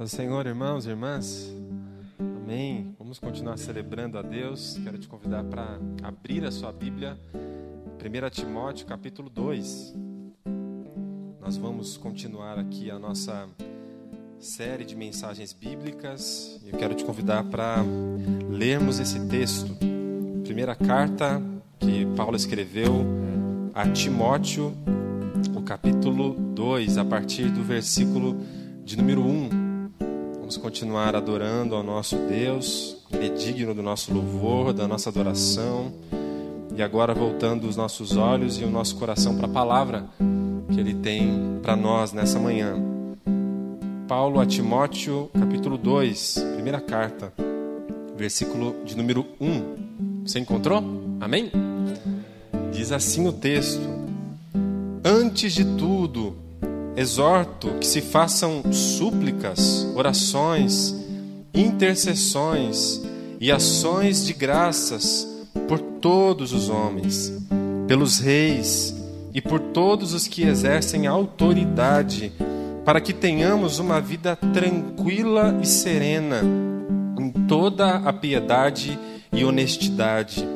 [0.00, 1.54] Paz Senhor, irmãos e irmãs.
[2.18, 2.94] Amém.
[2.98, 4.80] Vamos continuar celebrando a Deus.
[4.82, 9.94] Quero te convidar para abrir a sua Bíblia, 1 Timóteo, capítulo 2.
[11.38, 13.46] Nós vamos continuar aqui a nossa
[14.38, 16.58] série de mensagens bíblicas.
[16.64, 17.84] Eu quero te convidar para
[18.48, 19.76] lermos esse texto.
[20.44, 21.42] Primeira carta
[21.78, 23.04] que Paulo escreveu
[23.74, 24.74] a Timóteo,
[25.54, 28.40] o capítulo 2, a partir do versículo
[28.82, 29.59] de número 1.
[30.50, 35.92] Vamos continuar adorando ao nosso Deus, Ele é digno do nosso louvor, da nossa adoração.
[36.76, 40.06] E agora voltando os nossos olhos e o nosso coração para a palavra
[40.68, 42.74] que Ele tem para nós nessa manhã.
[44.08, 47.32] Paulo a Timóteo, capítulo 2, primeira carta,
[48.16, 50.24] versículo de número 1.
[50.26, 50.82] Você encontrou?
[51.20, 51.52] Amém?
[52.72, 53.88] Diz assim o texto:
[55.04, 56.34] Antes de tudo,
[57.00, 60.94] exorto que se façam súplicas, orações,
[61.54, 63.00] intercessões
[63.40, 65.26] e ações de graças
[65.66, 67.32] por todos os homens,
[67.88, 68.94] pelos reis
[69.32, 72.34] e por todos os que exercem autoridade,
[72.84, 76.42] para que tenhamos uma vida tranquila e serena,
[77.18, 78.98] em toda a piedade
[79.32, 80.46] e honestidade.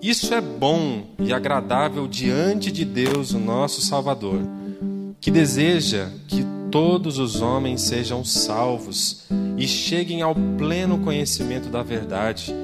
[0.00, 4.40] Isso é bom e agradável diante de Deus, o nosso Salvador
[5.24, 9.24] que deseja que todos os homens sejam salvos
[9.56, 12.54] e cheguem ao pleno conhecimento da verdade,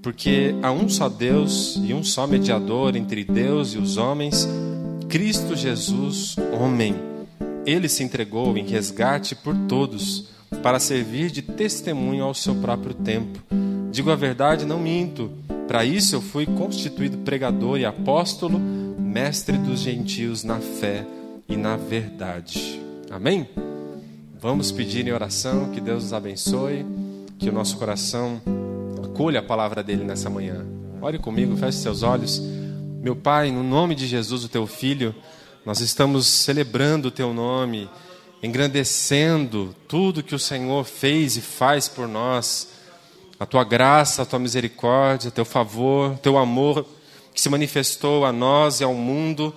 [0.00, 4.48] porque há um só Deus e um só mediador entre Deus e os homens,
[5.08, 6.94] Cristo Jesus, homem.
[7.66, 10.28] Ele se entregou em resgate por todos,
[10.62, 13.40] para servir de testemunho ao seu próprio tempo.
[13.90, 15.28] Digo a verdade, não minto.
[15.66, 21.04] Para isso eu fui constituído pregador e apóstolo, mestre dos gentios na fé
[21.48, 22.80] e na verdade.
[23.10, 23.48] Amém?
[24.38, 26.84] Vamos pedir em oração que Deus nos abençoe,
[27.38, 28.40] que o nosso coração
[29.04, 30.66] acolha a palavra dele nessa manhã.
[31.00, 32.40] Ore comigo, feche seus olhos.
[33.00, 35.14] Meu Pai, no nome de Jesus, o teu filho,
[35.64, 37.88] nós estamos celebrando o teu nome,
[38.42, 42.68] engrandecendo tudo que o Senhor fez e faz por nós.
[43.38, 46.86] A tua graça, a tua misericórdia, teu favor, teu amor
[47.34, 49.54] que se manifestou a nós e ao mundo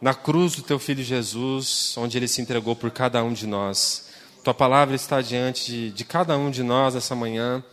[0.00, 4.08] na cruz do teu filho Jesus, onde ele se entregou por cada um de nós.
[4.44, 7.64] Tua palavra está diante de, de cada um de nós essa manhã.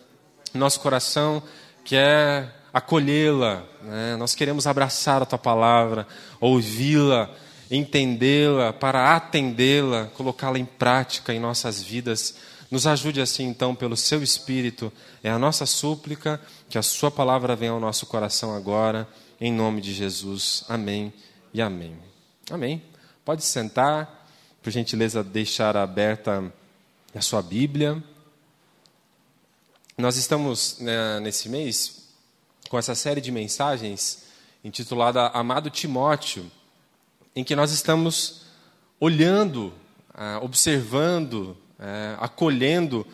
[0.53, 1.43] Nosso coração
[1.83, 4.15] quer acolhê-la, né?
[4.15, 6.07] nós queremos abraçar a tua palavra,
[6.39, 7.29] ouvi-la,
[7.69, 12.35] entendê-la, para atendê-la, colocá-la em prática em nossas vidas.
[12.71, 14.91] Nos ajude assim, então, pelo seu Espírito.
[15.23, 19.07] É a nossa súplica que a Sua palavra venha ao nosso coração agora,
[19.39, 20.65] em nome de Jesus.
[20.67, 21.13] Amém
[21.53, 22.12] e amém.
[22.51, 22.83] Amém.
[23.23, 24.27] Pode sentar,
[24.61, 26.53] por gentileza, deixar aberta
[27.15, 28.03] a sua Bíblia.
[29.97, 32.09] Nós estamos né, nesse mês
[32.69, 34.23] com essa série de mensagens
[34.61, 36.51] intitulada Amado Timóteo,
[37.33, 38.41] em que nós estamos
[38.99, 39.73] olhando,
[40.13, 43.07] ah, observando, eh, acolhendo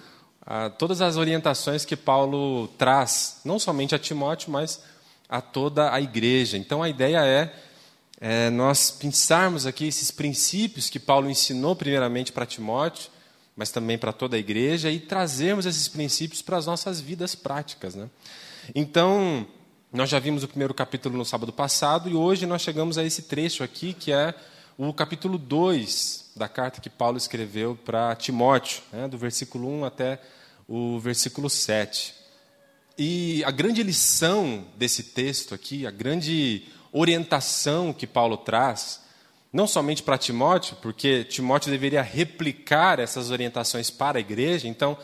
[0.44, 4.82] ah, todas as orientações que Paulo traz, não somente a Timóteo, mas
[5.28, 6.58] a toda a igreja.
[6.58, 7.69] Então a ideia é
[8.22, 13.10] é, nós pensarmos aqui esses princípios que Paulo ensinou primeiramente para Timóteo,
[13.56, 17.96] mas também para toda a igreja, e trazermos esses princípios para as nossas vidas práticas.
[17.96, 18.10] Né?
[18.76, 19.48] Então,
[19.92, 23.24] nós já vimos o primeiro capítulo no sábado passado, e hoje nós chegamos a esse
[23.24, 24.34] trecho aqui, que é
[24.78, 29.08] o capítulo 2 da carta que Paulo escreveu para Timóteo, né?
[29.08, 30.22] do versículo 1 até
[30.68, 32.16] o versículo 7.
[32.98, 39.02] E a grande lição desse texto aqui, a grande orientação que Paulo traz,
[39.52, 44.98] não somente para Timóteo, porque Timóteo deveria replicar essas orientações para a igreja, então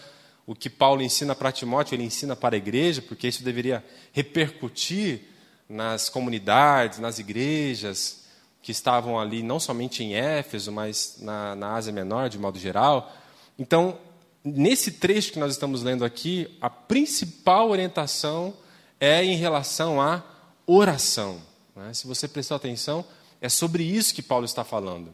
[0.45, 5.21] o que Paulo ensina para Timóteo, ele ensina para a igreja, porque isso deveria repercutir
[5.67, 8.25] nas comunidades, nas igrejas
[8.61, 13.11] que estavam ali, não somente em Éfeso, mas na, na Ásia Menor, de modo geral.
[13.57, 13.97] Então,
[14.43, 18.53] nesse trecho que nós estamos lendo aqui, a principal orientação
[18.99, 20.23] é em relação à
[20.65, 21.41] oração.
[21.75, 21.93] Né?
[21.93, 23.05] Se você prestou atenção,
[23.41, 25.13] é sobre isso que Paulo está falando.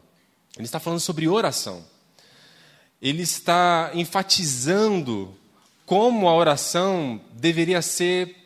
[0.56, 1.84] Ele está falando sobre oração.
[3.00, 5.34] Ele está enfatizando
[5.84, 8.36] como a oração deveria ser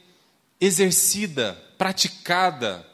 [0.60, 2.86] exercida, praticada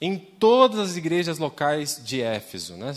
[0.00, 2.74] em todas as igrejas locais de Éfeso.
[2.74, 2.96] Né?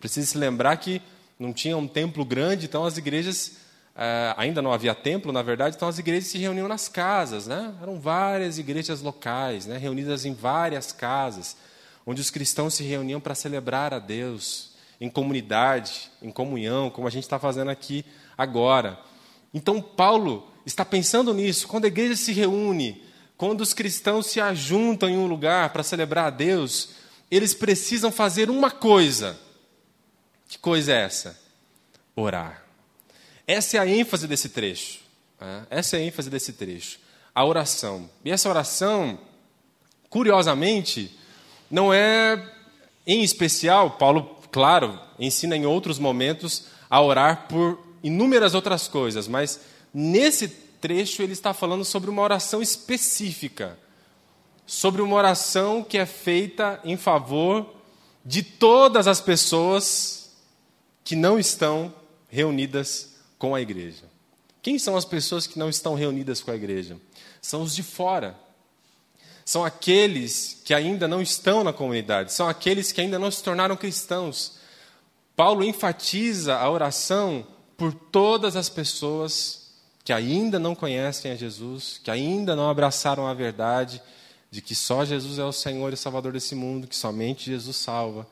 [0.00, 1.02] Precisa se lembrar que
[1.38, 3.58] não tinha um templo grande, então as igrejas
[3.96, 7.72] Uh, ainda não havia templo, na verdade, então as igrejas se reuniam nas casas, né?
[7.80, 9.78] Eram várias igrejas locais, né?
[9.78, 11.56] reunidas em várias casas,
[12.04, 17.10] onde os cristãos se reuniam para celebrar a Deus em comunidade, em comunhão, como a
[17.10, 18.04] gente está fazendo aqui
[18.36, 19.00] agora.
[19.54, 21.66] Então, Paulo está pensando nisso.
[21.66, 23.02] Quando a igreja se reúne,
[23.34, 26.90] quando os cristãos se ajuntam em um lugar para celebrar a Deus,
[27.30, 29.38] eles precisam fazer uma coisa.
[30.46, 31.40] Que coisa é essa?
[32.14, 32.65] Orar.
[33.46, 35.00] Essa é a ênfase desse trecho.
[35.40, 35.66] Né?
[35.70, 36.98] Essa é a ênfase desse trecho.
[37.34, 38.10] A oração.
[38.24, 39.18] E essa oração,
[40.08, 41.16] curiosamente,
[41.70, 42.52] não é
[43.06, 49.60] em especial, Paulo, claro, ensina em outros momentos a orar por inúmeras outras coisas, mas
[49.92, 53.78] nesse trecho ele está falando sobre uma oração específica,
[54.66, 57.74] sobre uma oração que é feita em favor
[58.24, 60.32] de todas as pessoas
[61.04, 61.94] que não estão
[62.28, 64.04] reunidas com a igreja.
[64.62, 66.96] Quem são as pessoas que não estão reunidas com a igreja?
[67.40, 68.36] São os de fora.
[69.44, 73.76] São aqueles que ainda não estão na comunidade, são aqueles que ainda não se tornaram
[73.76, 74.56] cristãos.
[75.36, 77.46] Paulo enfatiza a oração
[77.76, 79.70] por todas as pessoas
[80.02, 84.02] que ainda não conhecem a Jesus, que ainda não abraçaram a verdade
[84.50, 88.26] de que só Jesus é o Senhor e Salvador desse mundo, que somente Jesus salva.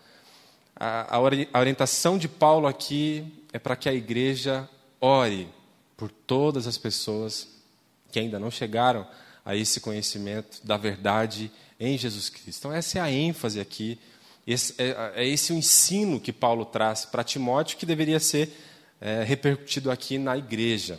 [0.74, 1.20] A,
[1.60, 4.68] orientação de Paulo aqui é para que a igreja
[5.04, 5.48] ore
[5.96, 7.48] por todas as pessoas
[8.10, 9.06] que ainda não chegaram
[9.44, 12.60] a esse conhecimento da verdade em Jesus Cristo.
[12.60, 13.98] Então, essa é a ênfase aqui,
[14.46, 18.50] esse, é, é, esse o ensino que Paulo traz para Timóteo, que deveria ser
[19.00, 20.98] é, repercutido aqui na igreja.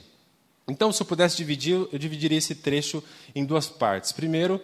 [0.68, 3.04] Então, se eu pudesse dividir, eu dividiria esse trecho
[3.34, 4.12] em duas partes.
[4.12, 4.62] Primeiro,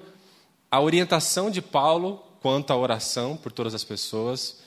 [0.69, 4.59] a orientação de Paulo quanto à oração por todas as pessoas,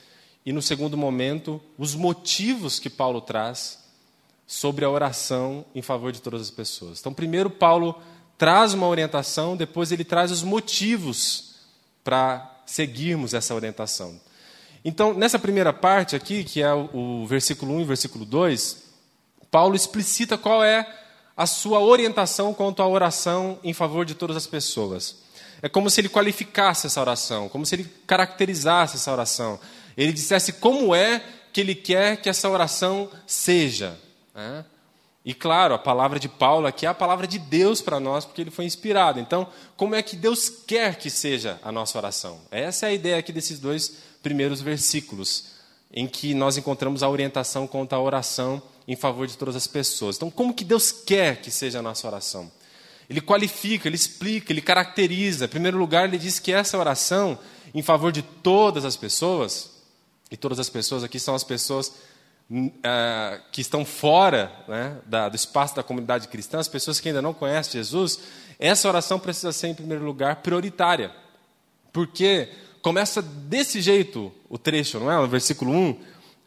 [0.45, 3.84] e no segundo momento, os motivos que Paulo traz
[4.47, 6.99] sobre a oração em favor de todas as pessoas.
[6.99, 7.99] Então, primeiro, Paulo
[8.37, 11.55] traz uma orientação, depois, ele traz os motivos
[12.03, 14.19] para seguirmos essa orientação.
[14.83, 18.83] Então, nessa primeira parte aqui, que é o, versículo 1 e versículo 2,
[19.49, 20.87] Paulo explicita qual é
[21.35, 25.17] a sua orientação quanto à oração em favor de todas as pessoas.
[25.61, 29.59] É como se ele qualificasse essa oração, como se ele caracterizasse essa oração.
[29.97, 33.97] Ele dissesse como é que ele quer que essa oração seja.
[34.35, 34.65] Né?
[35.23, 38.41] E claro, a palavra de Paulo aqui é a palavra de Deus para nós, porque
[38.41, 39.19] ele foi inspirado.
[39.19, 42.41] Então, como é que Deus quer que seja a nossa oração?
[42.51, 45.53] Essa é a ideia aqui desses dois primeiros versículos,
[45.91, 50.15] em que nós encontramos a orientação quanto à oração em favor de todas as pessoas.
[50.17, 52.51] Então, como que Deus quer que seja a nossa oração?
[53.09, 55.45] Ele qualifica, ele explica, ele caracteriza.
[55.45, 57.37] Em primeiro lugar, ele diz que essa oração
[57.73, 59.71] em favor de todas as pessoas,
[60.29, 61.91] e todas as pessoas aqui são as pessoas
[62.49, 67.21] uh, que estão fora né, da, do espaço da comunidade cristã, as pessoas que ainda
[67.21, 68.19] não conhecem Jesus,
[68.59, 71.11] essa oração precisa ser, em primeiro lugar, prioritária.
[71.91, 72.49] Porque
[72.81, 75.15] começa desse jeito o trecho, não é?
[75.15, 75.99] No versículo 1.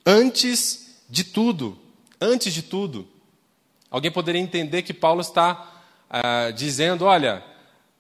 [0.07, 1.79] Antes de tudo.
[2.21, 3.07] Antes de tudo.
[3.91, 5.81] Alguém poderia entender que Paulo está
[6.11, 7.43] uh, dizendo: olha,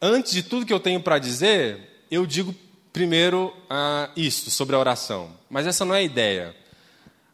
[0.00, 2.54] antes de tudo que eu tenho para dizer, eu digo
[2.92, 5.30] primeiro uh, isto sobre a oração.
[5.48, 6.54] Mas essa não é a ideia.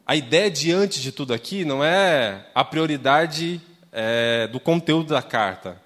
[0.07, 3.59] A ideia de antes de tudo aqui não é a prioridade
[3.91, 5.81] é, do conteúdo da carta.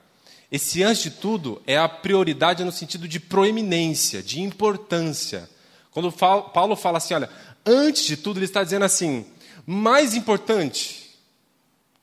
[0.51, 5.49] Esse antes de tudo é a prioridade no sentido de proeminência, de importância.
[5.93, 7.31] Quando Paulo fala assim, olha,
[7.65, 9.25] antes de tudo, ele está dizendo assim:
[9.65, 11.17] mais importante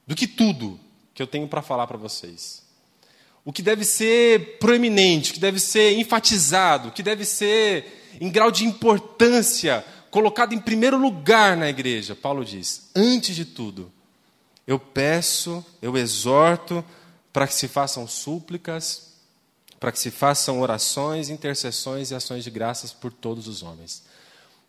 [0.08, 0.80] do que tudo
[1.14, 2.64] que eu tenho para falar para vocês.
[3.44, 8.30] O que deve ser proeminente, o que deve ser enfatizado, o que deve ser em
[8.30, 12.16] grau de importância colocado em primeiro lugar na igreja.
[12.16, 13.92] Paulo diz: antes de tudo,
[14.68, 16.84] eu peço, eu exorto
[17.32, 19.14] para que se façam súplicas,
[19.80, 24.04] para que se façam orações, intercessões e ações de graças por todos os homens.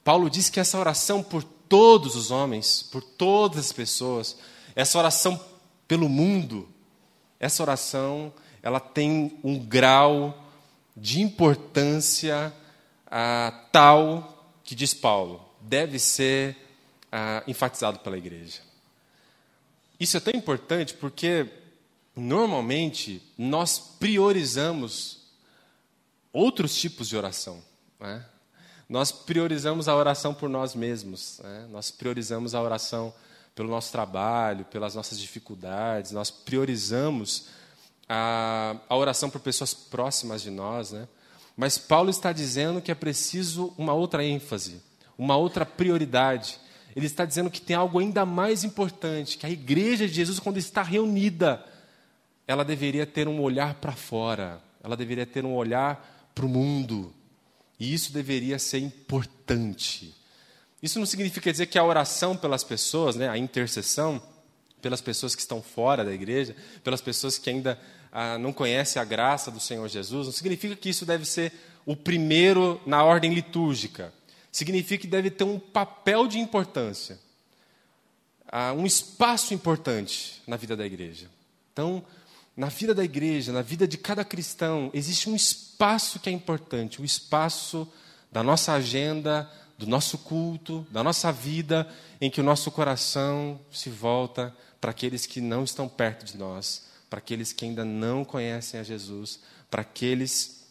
[0.05, 4.37] Paulo diz que essa oração por todos os homens, por todas as pessoas,
[4.75, 5.40] essa oração
[5.88, 6.69] pelo mundo,
[7.40, 10.47] essa oração, ela tem um grau
[10.97, 12.52] de importância
[13.07, 14.36] ah, tal
[14.66, 16.56] que diz Paulo, deve ser
[17.11, 18.61] ah, enfatizado pela igreja.
[19.99, 21.49] Isso é tão importante porque,
[22.14, 25.23] normalmente, nós priorizamos
[26.32, 27.62] outros tipos de oração.
[28.00, 28.26] Né?
[28.88, 31.68] Nós priorizamos a oração por nós mesmos, né?
[31.70, 33.14] nós priorizamos a oração
[33.54, 37.46] pelo nosso trabalho, pelas nossas dificuldades, nós priorizamos
[38.08, 40.90] a, a oração por pessoas próximas de nós.
[40.90, 41.08] Né?
[41.57, 44.83] Mas Paulo está dizendo que é preciso uma outra ênfase,
[45.17, 46.61] uma outra prioridade.
[46.95, 50.59] Ele está dizendo que tem algo ainda mais importante, que a igreja de Jesus, quando
[50.59, 51.65] está reunida,
[52.47, 57.13] ela deveria ter um olhar para fora, ela deveria ter um olhar para o mundo.
[57.81, 60.15] E isso deveria ser importante.
[60.83, 64.23] Isso não significa dizer que a oração pelas pessoas, né, a intercessão
[64.81, 67.81] pelas pessoas que estão fora da igreja, pelas pessoas que ainda
[68.18, 71.52] ah, não conhecem a graça do Senhor Jesus, não significa que isso deve ser
[71.85, 74.11] o primeiro na ordem litúrgica.
[74.50, 77.18] Significa que deve ter um papel de importância,
[78.49, 81.28] ah, um espaço importante na vida da igreja.
[81.70, 82.02] Então,
[82.56, 87.00] na vida da igreja, na vida de cada cristão, existe um espaço que é importante,
[87.00, 87.87] o um espaço
[88.32, 89.46] da nossa agenda,
[89.76, 91.87] do nosso culto, da nossa vida,
[92.18, 96.96] em que o nosso coração se volta para aqueles que não estão perto de nós,
[97.09, 100.67] para aqueles que ainda não conhecem a Jesus, para aqueles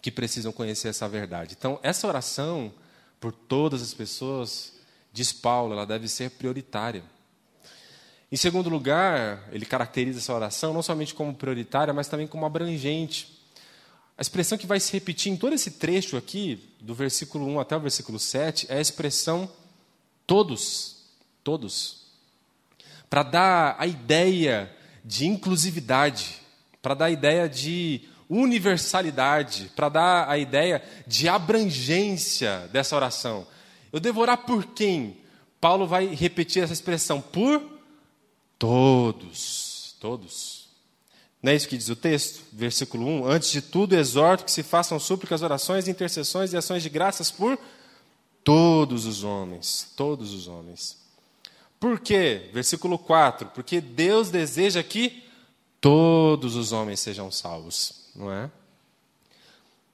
[0.00, 1.54] que precisam conhecer essa verdade.
[1.58, 2.72] Então, essa oração
[3.20, 4.72] por todas as pessoas,
[5.12, 7.02] diz Paulo, ela deve ser prioritária.
[8.30, 13.38] Em segundo lugar, ele caracteriza essa oração não somente como prioritária, mas também como abrangente.
[14.16, 17.76] A expressão que vai se repetir em todo esse trecho aqui, do versículo 1 até
[17.76, 19.50] o versículo 7, é a expressão
[20.26, 20.96] todos.
[21.42, 22.08] Todos.
[23.08, 24.70] Para dar a ideia
[25.08, 26.36] de inclusividade,
[26.82, 33.46] para dar a ideia de universalidade, para dar a ideia de abrangência dessa oração.
[33.90, 35.16] Eu devo orar por quem?
[35.58, 37.80] Paulo vai repetir essa expressão, por
[38.58, 39.96] todos.
[39.98, 40.68] Todos.
[41.42, 42.42] Não é isso que diz o texto?
[42.52, 43.26] Versículo 1.
[43.26, 47.58] Antes de tudo, exorto que se façam súplicas, orações, intercessões e ações de graças por
[48.44, 49.90] todos os homens.
[49.96, 51.07] Todos os homens.
[51.78, 52.50] Por quê?
[52.52, 53.48] Versículo 4.
[53.48, 55.24] Porque Deus deseja que
[55.80, 58.10] todos os homens sejam salvos.
[58.14, 58.50] Não é?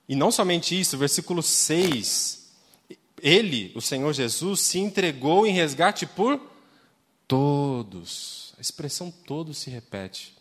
[0.08, 2.50] E não somente isso, versículo 6.
[3.22, 6.40] Ele, o Senhor Jesus, se entregou em resgate por
[7.26, 8.54] todos.
[8.58, 10.34] A expressão todos se repete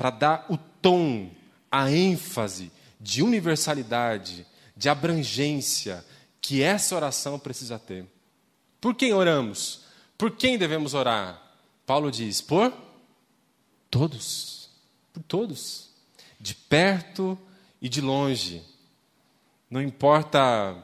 [0.00, 1.30] para dar o tom,
[1.70, 6.02] a ênfase de universalidade, de abrangência
[6.40, 8.06] que essa oração precisa ter.
[8.80, 9.79] Por quem oramos?
[10.20, 11.40] Por quem devemos orar?
[11.86, 12.70] Paulo diz: por
[13.90, 14.68] todos.
[15.14, 15.88] Por todos.
[16.38, 17.38] De perto
[17.80, 18.62] e de longe.
[19.70, 20.76] Não importa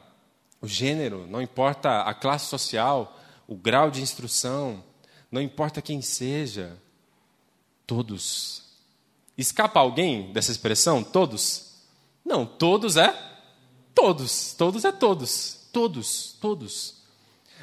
[0.59, 3.15] o gênero, não importa a classe social,
[3.47, 4.83] o grau de instrução,
[5.31, 6.75] não importa quem seja,
[7.85, 8.65] todos
[9.37, 11.03] Escapa alguém dessa expressão?
[11.03, 11.75] Todos?
[12.25, 13.13] Não, todos é
[13.93, 14.53] todos.
[14.53, 15.67] Todos é todos.
[15.71, 16.96] Todos, todos.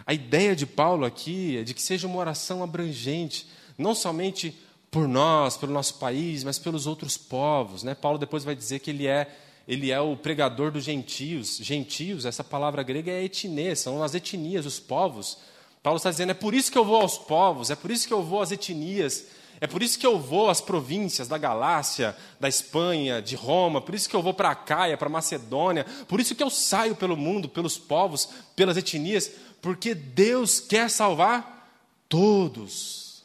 [0.06, 3.46] A ideia de Paulo aqui é de que seja uma oração abrangente,
[3.78, 4.56] não somente
[4.90, 7.82] por nós, pelo nosso país, mas pelos outros povos.
[7.82, 7.94] Né?
[7.94, 9.28] Paulo depois vai dizer que ele é,
[9.66, 11.56] ele é o pregador dos gentios.
[11.56, 15.38] Gentios, essa palavra grega é etnê, são as etnias, os povos.
[15.82, 18.14] Paulo está dizendo, é por isso que eu vou aos povos, é por isso que
[18.14, 19.26] eu vou às etnias,
[19.60, 23.94] é por isso que eu vou às províncias da Galácia, da Espanha, de Roma, por
[23.94, 26.94] isso que eu vou para a Caia, para a Macedônia, por isso que eu saio
[26.94, 29.30] pelo mundo, pelos povos, pelas etnias,
[29.64, 31.75] porque Deus quer salvar
[32.06, 33.25] todos.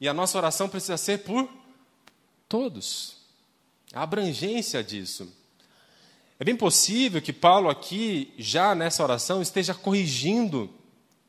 [0.00, 1.46] E a nossa oração precisa ser por
[2.48, 3.18] todos.
[3.92, 5.30] A abrangência disso.
[6.40, 10.70] É bem possível que Paulo aqui, já nessa oração, esteja corrigindo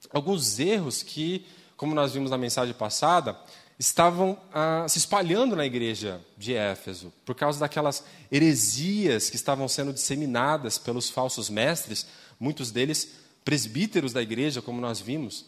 [0.10, 3.38] alguns erros que, como nós vimos na mensagem passada,
[3.78, 9.92] estavam ah, se espalhando na igreja de Éfeso, por causa daquelas heresias que estavam sendo
[9.92, 12.08] disseminadas pelos falsos mestres,
[12.40, 15.46] muitos deles presbíteros da igreja, como nós vimos.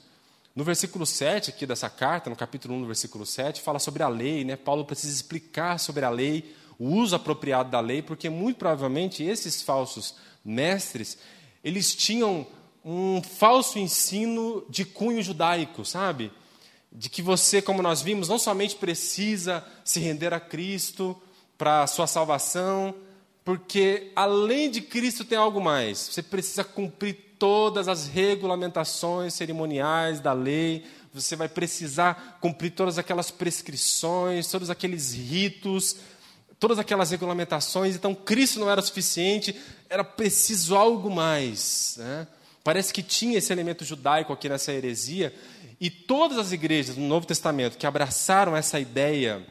[0.55, 4.07] No versículo 7 aqui dessa carta, no capítulo 1, no versículo 7, fala sobre a
[4.07, 4.55] lei, né?
[4.55, 9.61] Paulo precisa explicar sobre a lei, o uso apropriado da lei, porque muito provavelmente esses
[9.61, 11.17] falsos mestres,
[11.63, 12.45] eles tinham
[12.83, 16.31] um falso ensino de cunho judaico, sabe?
[16.91, 21.19] de que você, como nós vimos, não somente precisa se render a Cristo
[21.57, 22.93] para a sua salvação,
[23.45, 25.97] porque além de Cristo tem algo mais.
[25.97, 33.31] Você precisa cumprir todas as regulamentações cerimoniais da lei, você vai precisar cumprir todas aquelas
[33.31, 35.95] prescrições, todos aqueles ritos,
[36.59, 37.95] todas aquelas regulamentações.
[37.95, 41.95] Então, Cristo não era suficiente, era preciso algo mais.
[41.97, 42.27] Né?
[42.63, 45.33] Parece que tinha esse elemento judaico aqui nessa heresia,
[45.79, 49.43] e todas as igrejas do Novo Testamento que abraçaram essa ideia,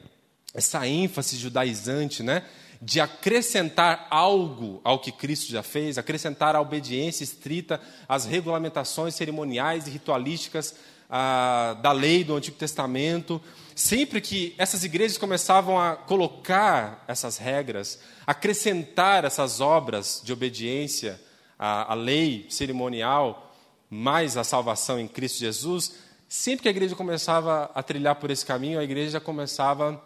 [0.54, 2.44] essa ênfase judaizante, né,
[2.80, 9.86] de acrescentar algo ao que Cristo já fez, acrescentar a obediência estrita às regulamentações cerimoniais
[9.86, 10.74] e ritualísticas
[11.08, 13.40] ah, da lei do Antigo Testamento.
[13.74, 21.20] Sempre que essas igrejas começavam a colocar essas regras, acrescentar essas obras de obediência
[21.58, 23.54] à, à lei cerimonial,
[23.88, 25.92] mais a salvação em Cristo Jesus,
[26.32, 30.00] Sempre que a igreja começava a trilhar por esse caminho, a igreja começava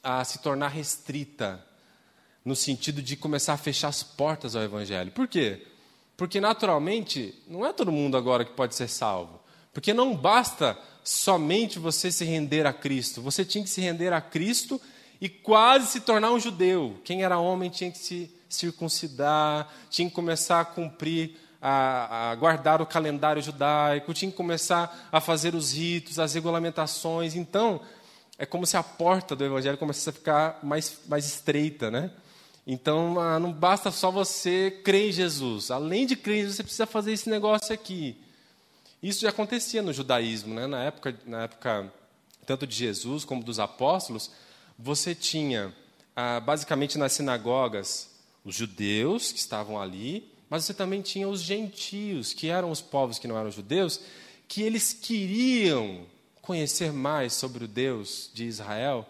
[0.00, 1.65] a se tornar restrita,
[2.46, 5.10] no sentido de começar a fechar as portas ao evangelho.
[5.10, 5.66] Por quê?
[6.16, 9.40] Porque, naturalmente, não é todo mundo agora que pode ser salvo.
[9.74, 13.20] Porque não basta somente você se render a Cristo.
[13.20, 14.80] Você tinha que se render a Cristo
[15.20, 16.96] e quase se tornar um judeu.
[17.02, 22.80] Quem era homem tinha que se circuncidar, tinha que começar a cumprir, a, a, guardar
[22.80, 27.34] o calendário judaico, tinha que começar a fazer os ritos, as regulamentações.
[27.34, 27.80] Então,
[28.38, 32.12] é como se a porta do evangelho começasse a ficar mais, mais estreita, né?
[32.66, 35.70] Então, ah, não basta só você crer em Jesus.
[35.70, 38.16] Além de crer em Jesus, você precisa fazer esse negócio aqui.
[39.00, 40.66] Isso já acontecia no judaísmo, né?
[40.66, 41.92] na, época, na época
[42.44, 44.32] tanto de Jesus como dos apóstolos.
[44.76, 45.72] Você tinha,
[46.16, 48.10] ah, basicamente nas sinagogas,
[48.44, 53.18] os judeus que estavam ali, mas você também tinha os gentios, que eram os povos
[53.18, 54.00] que não eram judeus,
[54.48, 56.06] que eles queriam
[56.42, 59.06] conhecer mais sobre o Deus de Israel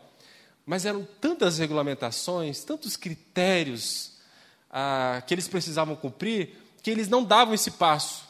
[0.66, 4.16] mas eram tantas regulamentações, tantos critérios
[4.68, 8.26] ah, que eles precisavam cumprir, que eles não davam esse passo.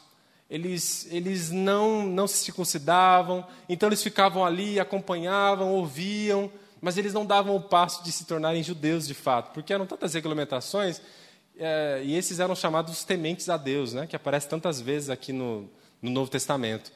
[0.49, 7.26] Eles, eles não, não se circuncidavam, então eles ficavam ali, acompanhavam, ouviam, mas eles não
[7.26, 11.00] davam o passo de se tornarem judeus de fato, porque eram tantas regulamentações,
[11.59, 15.69] é, e esses eram chamados tementes a Deus, né, que aparece tantas vezes aqui no,
[16.00, 16.93] no Novo Testamento.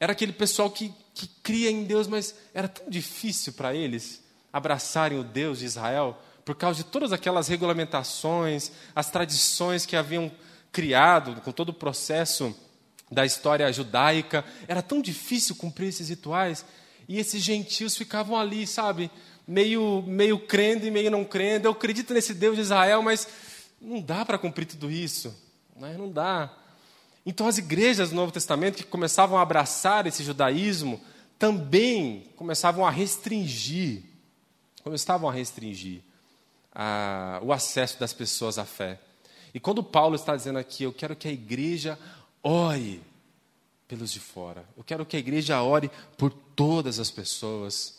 [0.00, 4.23] Era aquele pessoal que, que cria em Deus, mas era tão difícil para eles
[4.54, 10.30] abraçarem o Deus de Israel por causa de todas aquelas regulamentações, as tradições que haviam
[10.70, 12.54] criado com todo o processo
[13.10, 14.44] da história judaica.
[14.68, 16.64] Era tão difícil cumprir esses rituais
[17.08, 19.10] e esses gentios ficavam ali, sabe,
[19.44, 21.66] meio meio crendo e meio não crendo.
[21.66, 23.26] Eu acredito nesse Deus de Israel, mas
[23.80, 25.34] não dá para cumprir tudo isso,
[25.76, 25.96] né?
[25.98, 26.56] não dá.
[27.26, 31.00] Então as igrejas do Novo Testamento que começavam a abraçar esse judaísmo
[31.40, 34.13] também começavam a restringir
[34.84, 36.02] começavam a restringir
[36.74, 39.00] a, o acesso das pessoas à fé.
[39.54, 41.98] E quando Paulo está dizendo aqui, eu quero que a igreja
[42.42, 43.00] ore
[43.88, 47.94] pelos de fora, eu quero que a igreja ore por todas as pessoas,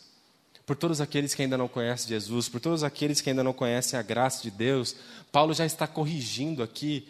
[0.64, 3.98] por todos aqueles que ainda não conhecem Jesus, por todos aqueles que ainda não conhecem
[3.98, 4.94] a graça de Deus.
[5.32, 7.08] Paulo já está corrigindo aqui,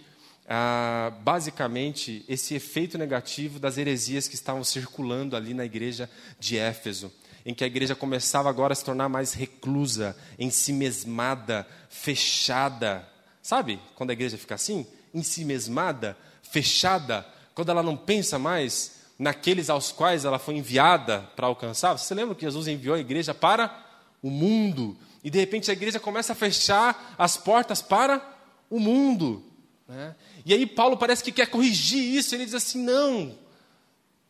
[0.48, 6.08] ah, basicamente, esse efeito negativo das heresias que estavam circulando ali na igreja
[6.38, 7.12] de Éfeso
[7.46, 13.08] em que a igreja começava agora a se tornar mais reclusa, ensimesmada, fechada.
[13.40, 14.84] Sabe quando a igreja fica assim?
[15.14, 21.96] Ensimesmada, fechada, quando ela não pensa mais naqueles aos quais ela foi enviada para alcançar.
[21.96, 23.80] Você lembra que Jesus enviou a igreja para
[24.20, 24.98] o mundo?
[25.22, 28.20] E de repente a igreja começa a fechar as portas para
[28.68, 29.44] o mundo.
[29.86, 30.16] Né?
[30.44, 32.34] E aí Paulo parece que quer corrigir isso.
[32.34, 33.38] Ele diz assim: não.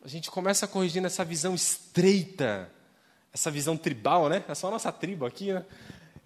[0.05, 2.76] A gente começa a corrigir nessa visão estreita
[3.37, 4.43] essa visão tribal, né?
[4.47, 5.63] É só a nossa tribo aqui, né?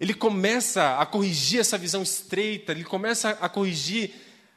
[0.00, 4.10] Ele começa a corrigir essa visão estreita, ele começa a corrigir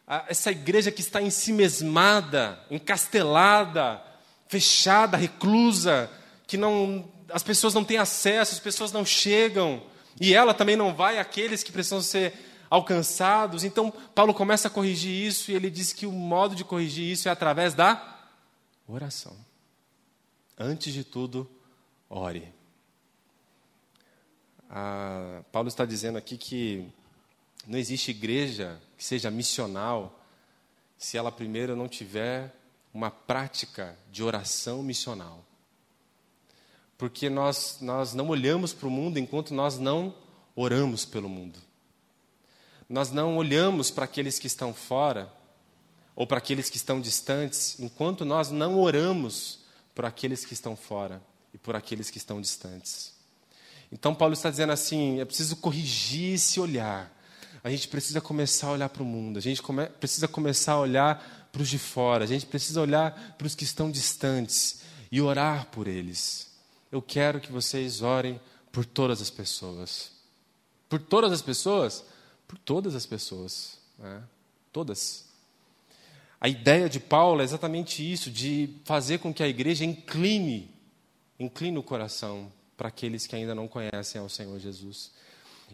[0.07, 4.01] a, essa igreja que está em si mesmada, encastelada,
[4.47, 6.09] fechada, reclusa,
[6.47, 9.83] que não, as pessoas não têm acesso, as pessoas não chegam,
[10.19, 12.33] e ela também não vai àqueles que precisam ser
[12.69, 13.65] alcançados.
[13.65, 17.27] Então, Paulo começa a corrigir isso e ele diz que o modo de corrigir isso
[17.27, 18.17] é através da
[18.87, 19.35] oração.
[20.57, 21.49] Antes de tudo,
[22.15, 22.53] ore.
[24.69, 26.87] Ah, Paulo está dizendo aqui que
[27.67, 30.19] não existe igreja que seja missional
[30.97, 32.55] se ela primeiro não tiver
[32.93, 35.43] uma prática de oração missional.
[36.97, 40.15] Porque nós, nós não olhamos para o mundo enquanto nós não
[40.55, 41.59] oramos pelo mundo.
[42.87, 45.31] Nós não olhamos para aqueles que estão fora
[46.15, 49.59] ou para aqueles que estão distantes enquanto nós não oramos
[49.93, 51.21] por aqueles que estão fora
[51.55, 53.13] e por aqueles que estão distantes.
[53.89, 57.09] Então, Paulo está dizendo assim: é preciso corrigir esse olhar.
[57.63, 60.79] A gente precisa começar a olhar para o mundo, a gente come precisa começar a
[60.81, 65.21] olhar para os de fora, a gente precisa olhar para os que estão distantes e
[65.21, 66.51] orar por eles.
[66.91, 68.39] Eu quero que vocês orem
[68.71, 70.11] por todas as pessoas.
[70.89, 72.03] Por todas as pessoas?
[72.47, 73.79] Por todas as pessoas.
[73.97, 74.21] Né?
[74.71, 75.25] Todas.
[76.39, 80.74] A ideia de Paulo é exatamente isso, de fazer com que a igreja incline
[81.39, 85.11] Inclina o coração para aqueles que ainda não conhecem ao Senhor Jesus.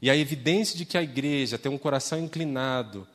[0.02, 3.08] E a evidência de que a igreja tem um coração inclinado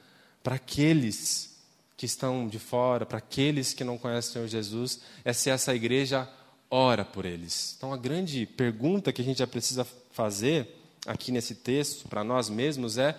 [0.42, 1.56] para aqueles
[1.96, 5.74] que estão de fora, para aqueles que não conhecem o Senhor Jesus, é se essa
[5.74, 6.28] igreja
[6.70, 7.74] ora por eles.
[7.76, 10.68] Então, a grande pergunta que a gente já precisa fazer
[11.06, 13.18] aqui nesse texto, para nós mesmos, é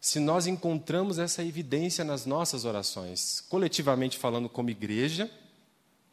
[0.00, 5.30] se nós encontramos essa evidência nas nossas orações, coletivamente falando, como igreja.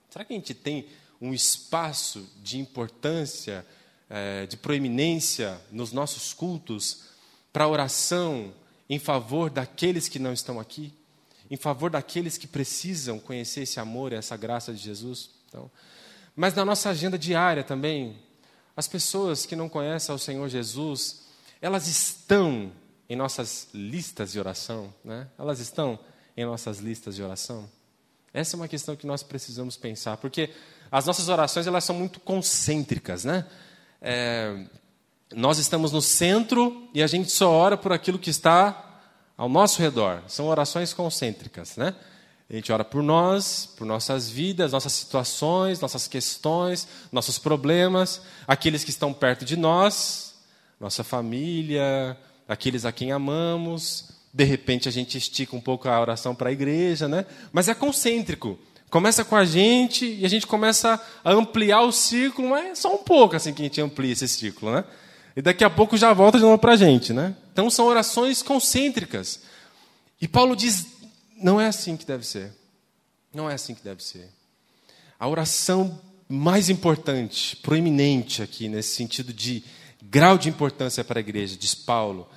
[0.09, 0.87] Será que a gente tem
[1.21, 3.65] um espaço de importância,
[4.09, 7.03] é, de proeminência nos nossos cultos
[7.51, 8.53] para oração
[8.89, 10.93] em favor daqueles que não estão aqui?
[11.49, 15.29] em favor daqueles que precisam conhecer esse amor e essa graça de Jesus.
[15.47, 15.69] Então,
[16.35, 18.17] mas na nossa agenda diária também,
[18.75, 21.23] as pessoas que não conhecem ao Senhor Jesus,
[21.61, 22.71] elas estão
[23.07, 25.27] em nossas listas de oração, né?
[25.37, 25.99] Elas estão
[26.35, 27.69] em nossas listas de oração.
[28.33, 30.49] Essa é uma questão que nós precisamos pensar, porque
[30.95, 33.45] as nossas orações elas são muito concêntricas, né?
[34.01, 34.63] É,
[35.35, 39.01] nós estamos no centro e a gente só ora por aquilo que está
[39.35, 40.23] ao nosso redor.
[40.25, 41.93] São orações concêntricas, né?
[42.49, 48.85] A gente ora por nós, por nossas vidas, nossas situações, nossas questões, nossos problemas, aqueles
[48.85, 50.33] que estão perto de nós,
[50.79, 54.11] nossa família, aqueles a quem amamos.
[54.33, 57.25] De repente a gente estica um pouco a oração para a igreja, né?
[57.51, 58.57] Mas é concêntrico.
[58.95, 62.95] Começa com a gente e a gente começa a ampliar o círculo, mas é só
[62.95, 64.85] um pouco assim que a gente amplia esse círculo, né?
[65.35, 67.35] E daqui a pouco já volta de novo para a gente, né?
[67.51, 69.41] Então são orações concêntricas.
[70.21, 70.87] E Paulo diz:
[71.35, 72.53] não é assim que deve ser.
[73.33, 74.29] Não é assim que deve ser.
[75.19, 79.61] A oração mais importante, proeminente aqui, nesse sentido de
[80.03, 82.29] grau de importância para a igreja, diz Paulo,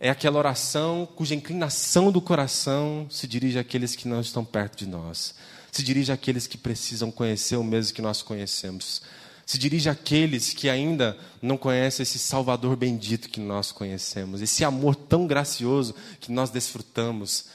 [0.00, 4.88] é aquela oração cuja inclinação do coração se dirige àqueles que não estão perto de
[4.88, 5.36] nós,
[5.70, 9.02] se dirige àqueles que precisam conhecer o mesmo que nós conhecemos,
[9.50, 14.94] se dirige àqueles que ainda não conhecem esse Salvador bendito que nós conhecemos, esse amor
[14.94, 17.46] tão gracioso que nós desfrutamos.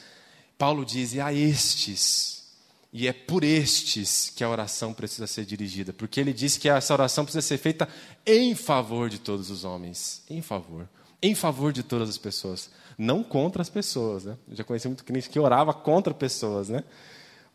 [0.58, 2.44] Paulo diz: e a estes,
[2.92, 6.92] e é por estes que a oração precisa ser dirigida, porque ele diz que essa
[6.92, 7.88] oração precisa ser feita
[8.26, 10.88] em favor de todos os homens, em favor,
[11.22, 14.24] em favor de todas as pessoas, não contra as pessoas.
[14.24, 14.36] Né?
[14.48, 16.84] Eu já conheci muito crente que orava contra pessoas, né?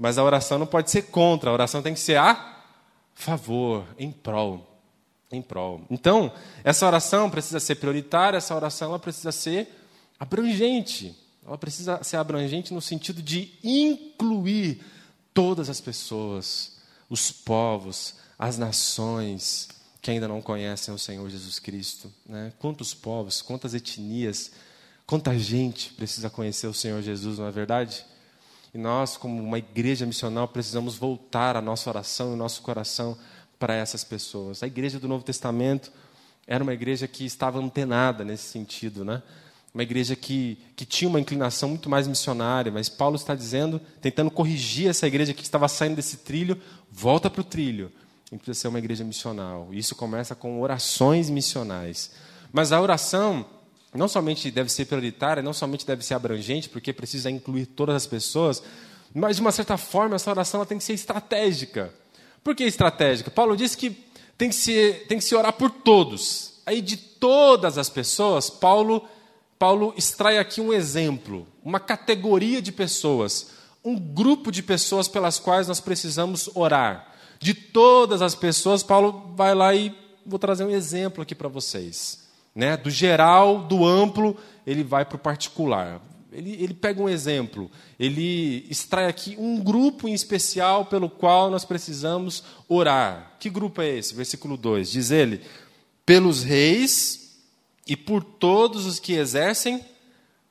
[0.02, 2.64] Mas a oração não pode ser contra, a oração tem que ser a
[3.14, 4.68] favor, em prol.
[5.32, 5.82] Em prol.
[5.92, 6.34] Então,
[6.64, 9.70] essa oração precisa ser prioritária, essa oração ela precisa ser
[10.20, 11.16] abrangente.
[11.46, 14.84] Ela precisa ser abrangente no sentido de incluir
[15.36, 19.70] todas as pessoas, os povos, as nações
[20.02, 22.12] que ainda não conhecem o Senhor Jesus Cristo.
[22.26, 22.52] Né?
[22.58, 24.52] Quantos povos, quantas etnias,
[25.06, 28.04] quanta gente precisa conhecer o Senhor Jesus, não é verdade?
[28.74, 33.18] E nós, como uma igreja missional, precisamos voltar a nossa oração e nosso coração
[33.60, 34.64] para essas pessoas.
[34.64, 35.92] A igreja do Novo Testamento
[36.48, 39.22] era uma igreja que estava antenada nesse sentido, né?
[39.74, 44.30] Uma igreja que, que tinha uma inclinação muito mais missionária, mas Paulo está dizendo, tentando
[44.30, 46.60] corrigir essa igreja que estava saindo desse trilho,
[46.92, 47.92] volta para o trilho.
[48.30, 49.70] Gente precisa ser uma igreja missional.
[49.72, 52.12] E isso começa com orações missionais.
[52.52, 53.46] Mas a oração
[53.94, 58.08] não somente deve ser prioritária, não somente deve ser abrangente, porque precisa incluir todas as
[58.08, 58.64] pessoas,
[59.14, 61.94] mas de uma certa forma essa oração tem que ser estratégica.
[62.44, 63.30] Por que estratégica?
[63.30, 63.92] Paulo diz que
[64.38, 66.62] tem que, se, tem que se orar por todos.
[66.66, 69.08] Aí de todas as pessoas, Paulo,
[69.60, 73.52] Paulo extrai aqui um exemplo, uma categoria de pessoas,
[73.84, 77.14] um grupo de pessoas pelas quais nós precisamos orar.
[77.40, 79.94] De todas as pessoas, Paulo vai lá e
[80.26, 82.21] vou trazer um exemplo aqui para vocês.
[82.54, 82.76] Né?
[82.78, 86.02] Do geral, do amplo, ele vai para o particular.
[86.32, 91.66] Ele, ele pega um exemplo, ele extrai aqui um grupo em especial pelo qual nós
[91.66, 93.34] precisamos orar.
[93.38, 94.16] Que grupo é esse?
[94.16, 95.42] Versículo 2: diz ele:
[96.06, 97.38] pelos reis
[97.86, 99.84] e por todos os que exercem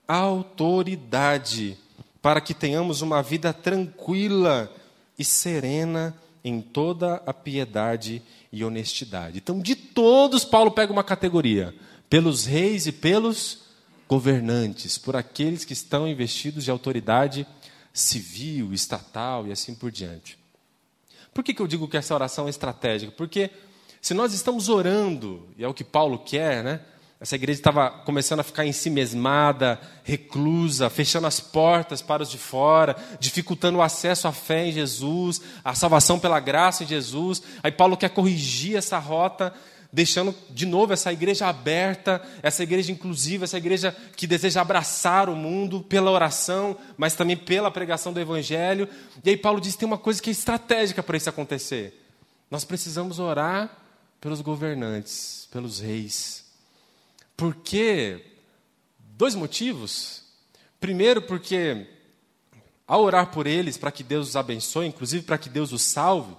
[0.07, 1.79] autoridade,
[2.21, 4.71] para que tenhamos uma vida tranquila
[5.19, 9.39] e serena em toda a piedade e honestidade.
[9.39, 11.75] Então, de todos, Paulo pega uma categoria
[12.11, 13.61] pelos reis e pelos
[14.09, 17.47] governantes, por aqueles que estão investidos de autoridade
[17.93, 20.37] civil, estatal e assim por diante.
[21.33, 23.13] Por que, que eu digo que essa oração é estratégica?
[23.13, 23.51] Porque
[24.03, 26.81] se nós estamos orando, e é o que Paulo quer, né?
[27.21, 32.31] Essa igreja estava começando a ficar em si mesmada, reclusa, fechando as portas para os
[32.31, 37.43] de fora, dificultando o acesso à fé em Jesus, a salvação pela graça em Jesus.
[37.63, 39.53] Aí Paulo quer corrigir essa rota
[39.93, 45.37] deixando de novo essa igreja aberta, essa igreja inclusiva, essa igreja que deseja abraçar o
[45.37, 48.89] mundo pela oração, mas também pela pregação do evangelho.
[49.25, 52.01] E aí Paulo diz que tem uma coisa que é estratégica para isso acontecer.
[52.51, 53.79] Nós precisamos orar
[54.21, 56.45] pelos governantes, pelos reis.
[57.37, 58.25] Por quê?
[59.17, 60.23] Dois motivos.
[60.79, 61.87] Primeiro, porque
[62.87, 66.35] ao orar por eles, para que Deus os abençoe, inclusive para que Deus os salve,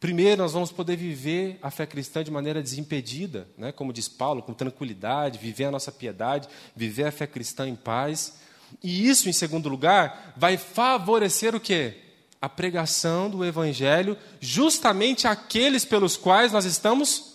[0.00, 3.70] Primeiro, nós vamos poder viver a fé cristã de maneira desimpedida, né?
[3.70, 8.38] como diz Paulo, com tranquilidade, viver a nossa piedade, viver a fé cristã em paz.
[8.82, 11.98] E isso, em segundo lugar, vai favorecer o quê?
[12.40, 17.34] A pregação do Evangelho, justamente aqueles pelos quais nós estamos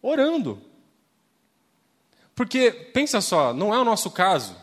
[0.00, 0.62] orando.
[2.36, 4.54] Porque, pensa só, não é o nosso caso.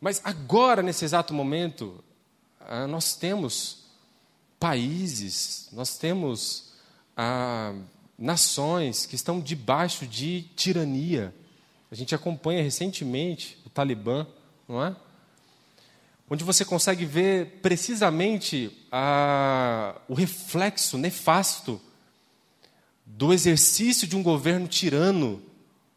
[0.00, 2.02] Mas agora, nesse exato momento,
[2.60, 3.85] ah, nós temos
[4.58, 6.72] países, nós temos
[7.16, 7.74] ah,
[8.18, 11.34] nações que estão debaixo de tirania.
[11.90, 14.26] A gente acompanha recentemente o Talibã,
[14.68, 14.96] não é?
[16.28, 21.80] Onde você consegue ver precisamente ah, o reflexo nefasto
[23.04, 25.40] do exercício de um governo tirano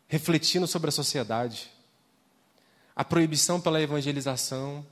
[0.07, 1.71] refletindo sobre a sociedade.
[2.95, 4.85] A proibição pela evangelização,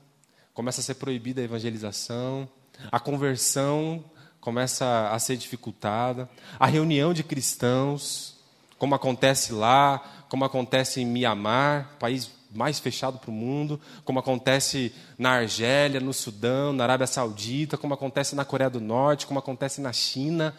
[0.54, 2.48] começa a ser proibida a evangelização,
[2.90, 4.04] a conversão
[4.40, 8.36] começa a ser dificultada, a reunião de cristãos,
[8.78, 14.94] como acontece lá, como acontece em Mianmar, país mais fechado para o mundo, como acontece
[15.18, 19.80] na Argélia, no Sudão, na Arábia Saudita, como acontece na Coreia do Norte, como acontece
[19.80, 20.54] na China,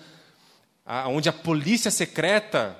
[1.08, 2.78] onde a polícia secreta,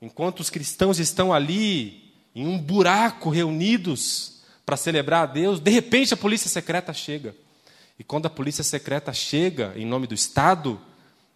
[0.00, 6.14] enquanto os cristãos estão ali em um buraco reunidos para celebrar a Deus, de repente
[6.14, 7.34] a polícia secreta chega.
[8.00, 10.80] E quando a polícia secreta chega em nome do Estado,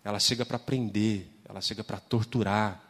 [0.02, 2.82] ela chega para prender, ela chega para torturar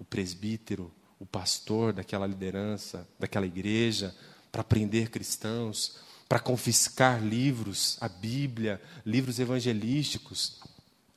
[0.00, 4.12] o presbítero, o pastor daquela liderança, daquela igreja,
[4.50, 10.60] para prender cristãos, para confiscar livros, a Bíblia, livros evangelísticos.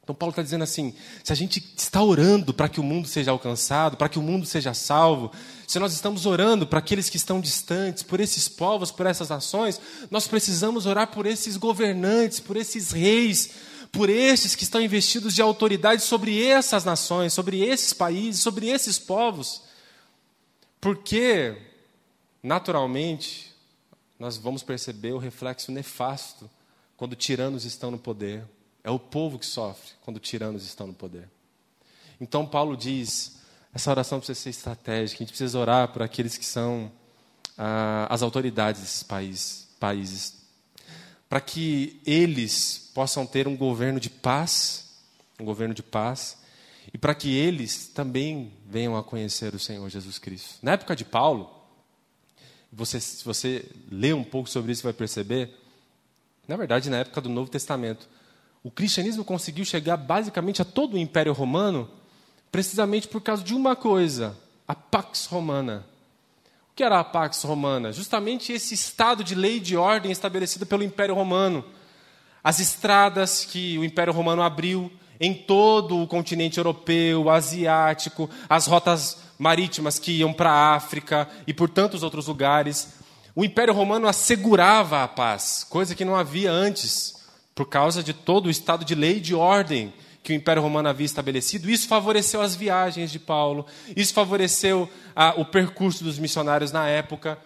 [0.05, 3.31] Então, Paulo está dizendo assim: se a gente está orando para que o mundo seja
[3.31, 5.31] alcançado, para que o mundo seja salvo,
[5.67, 9.81] se nós estamos orando para aqueles que estão distantes, por esses povos, por essas nações,
[10.11, 13.49] nós precisamos orar por esses governantes, por esses reis,
[13.91, 18.99] por esses que estão investidos de autoridade sobre essas nações, sobre esses países, sobre esses
[18.99, 19.63] povos.
[20.79, 21.57] Porque,
[22.43, 23.55] naturalmente,
[24.19, 26.47] nós vamos perceber o reflexo nefasto
[26.95, 28.45] quando tiranos estão no poder
[28.85, 31.27] é o povo que sofre quando tiranos estão no poder.
[32.21, 33.39] Então, Paulo diz:
[33.73, 36.91] essa oração precisa ser estratégica, a gente precisa orar por aqueles que são
[37.57, 40.35] ah, as autoridades desses país, países,
[41.27, 45.01] para que eles possam ter um governo de paz,
[45.39, 46.37] um governo de paz,
[46.93, 50.59] e para que eles também venham a conhecer o Senhor Jesus Cristo.
[50.61, 51.49] Na época de Paulo,
[52.71, 55.49] você, se você ler um pouco sobre isso, vai perceber,
[56.47, 58.07] na verdade, na época do Novo Testamento,
[58.65, 61.87] o cristianismo conseguiu chegar basicamente a todo o Império Romano
[62.51, 64.35] precisamente por causa de uma coisa:
[64.67, 65.85] a Pax Romana.
[66.71, 67.93] O que era a Pax Romana?
[67.93, 71.63] Justamente esse estado de lei e de ordem estabelecido pelo Império Romano.
[72.43, 79.19] As estradas que o Império Romano abriu em todo o continente europeu, asiático, as rotas
[79.37, 82.95] marítimas que iam para a África e por tantos outros lugares.
[83.35, 87.14] O Império Romano assegurava a paz, coisa que não havia antes
[87.55, 90.89] por causa de todo o estado de lei e de ordem que o Império Romano
[90.89, 91.69] havia estabelecido.
[91.69, 93.65] Isso favoreceu as viagens de Paulo,
[93.95, 97.39] isso favoreceu ah, o percurso dos missionários na época.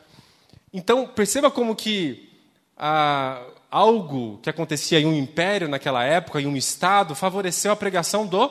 [0.74, 2.30] Então, perceba como que
[2.76, 8.26] ah, algo que acontecia em um império naquela época, em um estado, favoreceu a pregação
[8.26, 8.50] do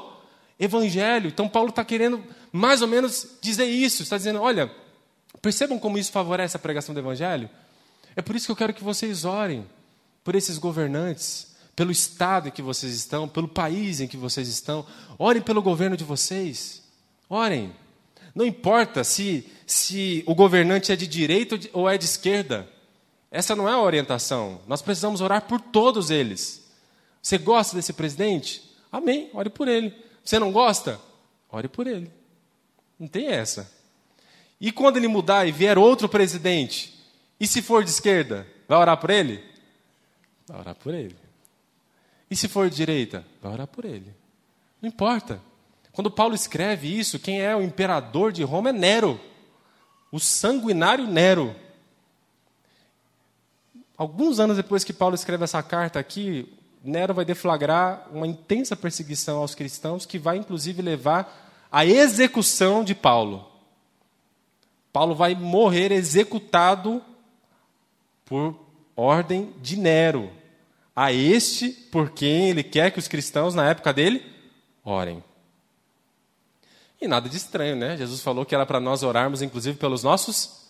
[0.60, 1.28] evangelho.
[1.28, 4.02] Então, Paulo está querendo mais ou menos dizer isso.
[4.02, 4.70] Está dizendo: olha,
[5.42, 7.50] percebam como isso favorece a pregação do evangelho?
[8.14, 9.66] É por isso que eu quero que vocês orem
[10.24, 14.84] por esses governantes, pelo estado em que vocês estão, pelo país em que vocês estão.
[15.18, 16.82] Orem pelo governo de vocês.
[17.28, 17.72] Orem.
[18.34, 22.68] Não importa se, se o governante é de direita ou é de esquerda.
[23.30, 24.60] Essa não é a orientação.
[24.66, 26.68] Nós precisamos orar por todos eles.
[27.22, 28.62] Você gosta desse presidente?
[28.90, 29.30] Amém.
[29.32, 29.94] Ore por ele.
[30.24, 31.00] Você não gosta?
[31.50, 32.10] Ore por ele.
[32.98, 33.70] Não tem essa.
[34.60, 36.98] E quando ele mudar e vier outro presidente,
[37.38, 39.42] e se for de esquerda, vai orar por ele?
[40.48, 41.16] Vai orar por ele.
[42.30, 43.24] E se for direita?
[43.42, 44.14] Vai orar por ele.
[44.80, 45.40] Não importa.
[45.92, 49.20] Quando Paulo escreve isso, quem é o imperador de Roma é Nero,
[50.10, 51.54] o sanguinário Nero.
[53.96, 59.38] Alguns anos depois que Paulo escreve essa carta aqui, Nero vai deflagrar uma intensa perseguição
[59.38, 63.50] aos cristãos, que vai inclusive levar à execução de Paulo.
[64.92, 67.02] Paulo vai morrer executado
[68.24, 68.58] por
[68.94, 70.37] ordem de Nero
[70.98, 74.20] a este por quem ele quer que os cristãos na época dele
[74.84, 75.22] orem.
[77.00, 77.96] E nada de estranho, né?
[77.96, 80.66] Jesus falou que era para nós orarmos, inclusive, pelos nossos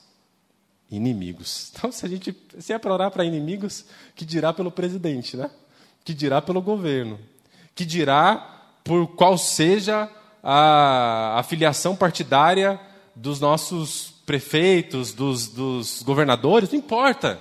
[0.90, 1.72] inimigos.
[1.78, 5.50] Então, se a gente se é para orar para inimigos, que dirá pelo presidente, né?
[6.04, 7.18] Que dirá pelo governo,
[7.74, 8.36] que dirá
[8.84, 10.10] por qual seja
[10.42, 12.78] a afiliação partidária
[13.16, 17.40] dos nossos prefeitos, dos, dos governadores, não importa.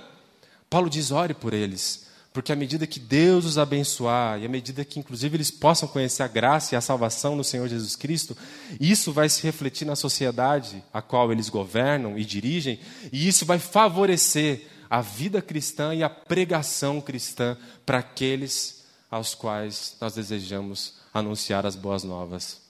[0.70, 2.07] Paulo diz: ore por eles
[2.38, 6.22] Porque à medida que Deus os abençoar, e à medida que, inclusive, eles possam conhecer
[6.22, 8.36] a graça e a salvação no Senhor Jesus Cristo,
[8.78, 12.78] isso vai se refletir na sociedade a qual eles governam e dirigem,
[13.12, 19.96] e isso vai favorecer a vida cristã e a pregação cristã para aqueles aos quais
[20.00, 22.60] nós desejamos anunciar as boas novas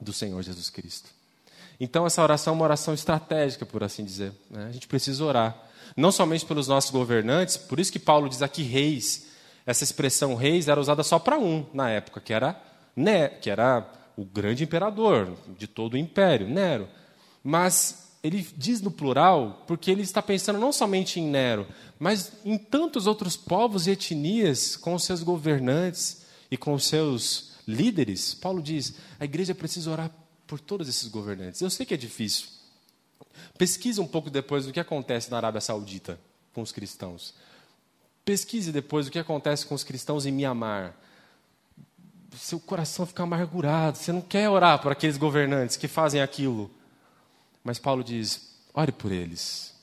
[0.00, 1.08] do Senhor Jesus Cristo.
[1.78, 4.32] Então, essa oração é uma oração estratégica, por assim dizer.
[4.50, 4.66] Né?
[4.66, 5.56] A gente precisa orar.
[5.96, 9.28] Não somente pelos nossos governantes, por isso que Paulo diz aqui reis.
[9.66, 12.60] Essa expressão reis era usada só para um na época, que era,
[12.96, 16.88] né, que era o grande imperador de todo o império, Nero.
[17.42, 21.66] Mas ele diz no plural porque ele está pensando não somente em Nero,
[21.98, 28.34] mas em tantos outros povos e etnias com seus governantes e com seus líderes.
[28.34, 30.10] Paulo diz: a igreja precisa orar
[30.46, 31.60] por todos esses governantes.
[31.60, 32.46] Eu sei que é difícil.
[33.56, 36.18] Pesquise um pouco depois o que acontece na Arábia Saudita
[36.52, 37.34] com os cristãos.
[38.24, 40.94] Pesquise depois o que acontece com os cristãos em Mianmar.
[42.36, 46.70] Seu coração fica amargurado, você não quer orar por aqueles governantes que fazem aquilo.
[47.62, 49.74] Mas Paulo diz: ore por eles.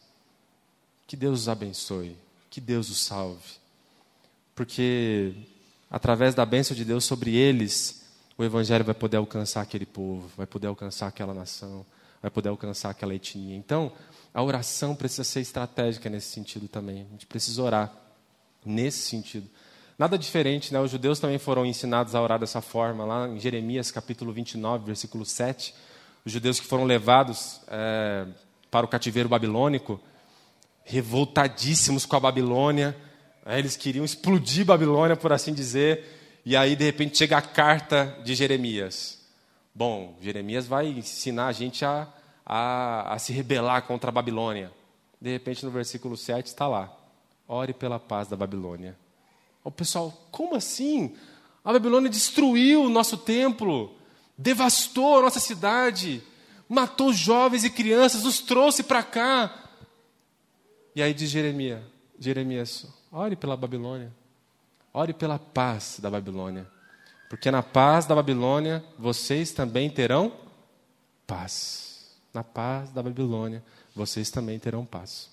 [1.07, 2.15] Que Deus os abençoe,
[2.49, 3.59] que Deus os salve.
[4.55, 5.33] Porque
[5.89, 8.01] através da bênção de Deus sobre eles,
[8.37, 11.85] o Evangelho vai poder alcançar aquele povo, vai poder alcançar aquela nação,
[12.21, 13.55] vai poder alcançar aquela etnia.
[13.55, 13.91] Então,
[14.34, 17.05] a oração precisa ser estratégica nesse sentido também.
[17.07, 17.91] A gente precisa orar
[18.65, 19.49] nesse sentido.
[19.97, 20.79] Nada diferente, né?
[20.79, 25.25] Os judeus também foram ensinados a orar dessa forma, lá em Jeremias capítulo 29, versículo
[25.25, 25.73] 7.
[26.25, 28.25] Os judeus que foram levados é,
[28.69, 29.99] para o cativeiro babilônico,
[30.84, 32.95] revoltadíssimos com a Babilônia,
[33.45, 33.60] né?
[33.60, 38.34] eles queriam explodir Babilônia, por assim dizer, e aí, de repente, chega a carta de
[38.34, 39.20] Jeremias.
[39.73, 42.07] Bom, Jeremias vai ensinar a gente a,
[42.45, 44.71] a, a se rebelar contra a Babilônia.
[45.19, 46.91] De repente, no versículo 7 está lá:
[47.47, 48.97] ore pela paz da Babilônia.
[49.63, 51.15] O pessoal, como assim?
[51.63, 53.95] A Babilônia destruiu o nosso templo,
[54.38, 56.23] devastou a nossa cidade,
[56.67, 59.69] matou jovens e crianças, nos trouxe para cá.
[60.95, 61.81] E aí diz Jeremias,
[62.19, 64.12] Jeremias, ore pela Babilônia.
[64.93, 66.67] Ore pela paz da Babilônia.
[67.31, 70.33] Porque na paz da Babilônia vocês também terão
[71.25, 72.11] paz.
[72.33, 73.63] Na paz da Babilônia
[73.95, 75.29] vocês também terão paz.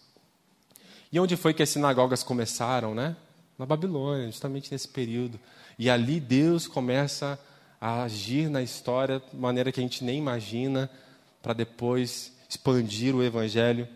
[1.11, 3.17] E onde foi que as sinagogas começaram, né?
[3.59, 5.41] Na Babilônia, justamente nesse período.
[5.77, 7.37] E ali Deus começa
[7.81, 10.89] a agir na história de maneira que a gente nem imagina,
[11.43, 13.89] para depois expandir o evangelho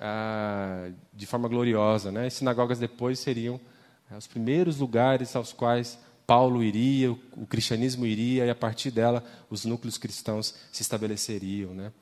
[0.00, 2.10] ah, de forma gloriosa.
[2.10, 2.28] Né?
[2.28, 3.60] As sinagogas depois seriam
[4.10, 9.24] é, os primeiros lugares aos quais Paulo iria, o cristianismo iria, e a partir dela
[9.50, 11.74] os núcleos cristãos se estabeleceriam.
[11.74, 11.92] Né?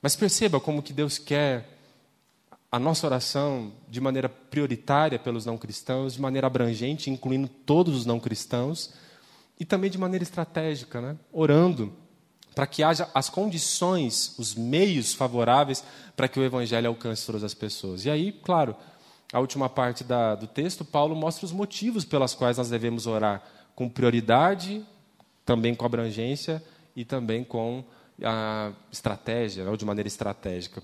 [0.00, 1.68] Mas perceba como que Deus quer
[2.70, 8.06] a nossa oração de maneira prioritária pelos não cristãos, de maneira abrangente, incluindo todos os
[8.06, 8.94] não cristãos,
[9.60, 11.16] e também de maneira estratégica, né?
[11.30, 11.92] orando
[12.54, 15.84] para que haja as condições, os meios favoráveis
[16.16, 18.04] para que o evangelho alcance todas as pessoas.
[18.04, 18.76] E aí, claro,
[19.32, 23.42] a última parte da, do texto, Paulo mostra os motivos pelas quais nós devemos orar
[23.82, 24.84] com prioridade,
[25.44, 26.62] também com abrangência
[26.94, 27.82] e também com
[28.22, 30.80] a estratégia, ou de maneira estratégica.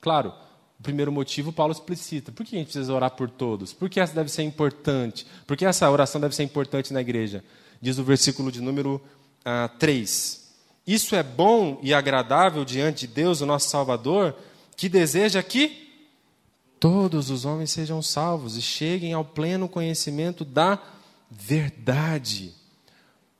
[0.00, 0.32] Claro,
[0.80, 2.32] o primeiro motivo Paulo explicita.
[2.32, 3.74] Por que a gente precisa orar por todos?
[3.74, 5.26] Por que essa deve ser importante?
[5.46, 7.44] Por que essa oração deve ser importante na igreja?
[7.82, 9.00] Diz o versículo de número
[9.44, 10.54] ah, 3.
[10.86, 14.34] Isso é bom e agradável diante de Deus, o nosso Salvador,
[14.74, 15.86] que deseja que
[16.80, 20.80] todos os homens sejam salvos e cheguem ao pleno conhecimento da
[21.30, 22.54] verdade.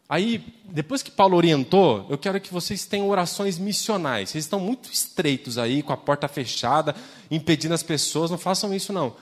[0.09, 4.31] Aí, depois que Paulo orientou, eu quero que vocês tenham orações missionais.
[4.31, 6.95] Vocês estão muito estreitos aí, com a porta fechada,
[7.31, 8.31] impedindo as pessoas.
[8.31, 9.17] Não façam isso, não.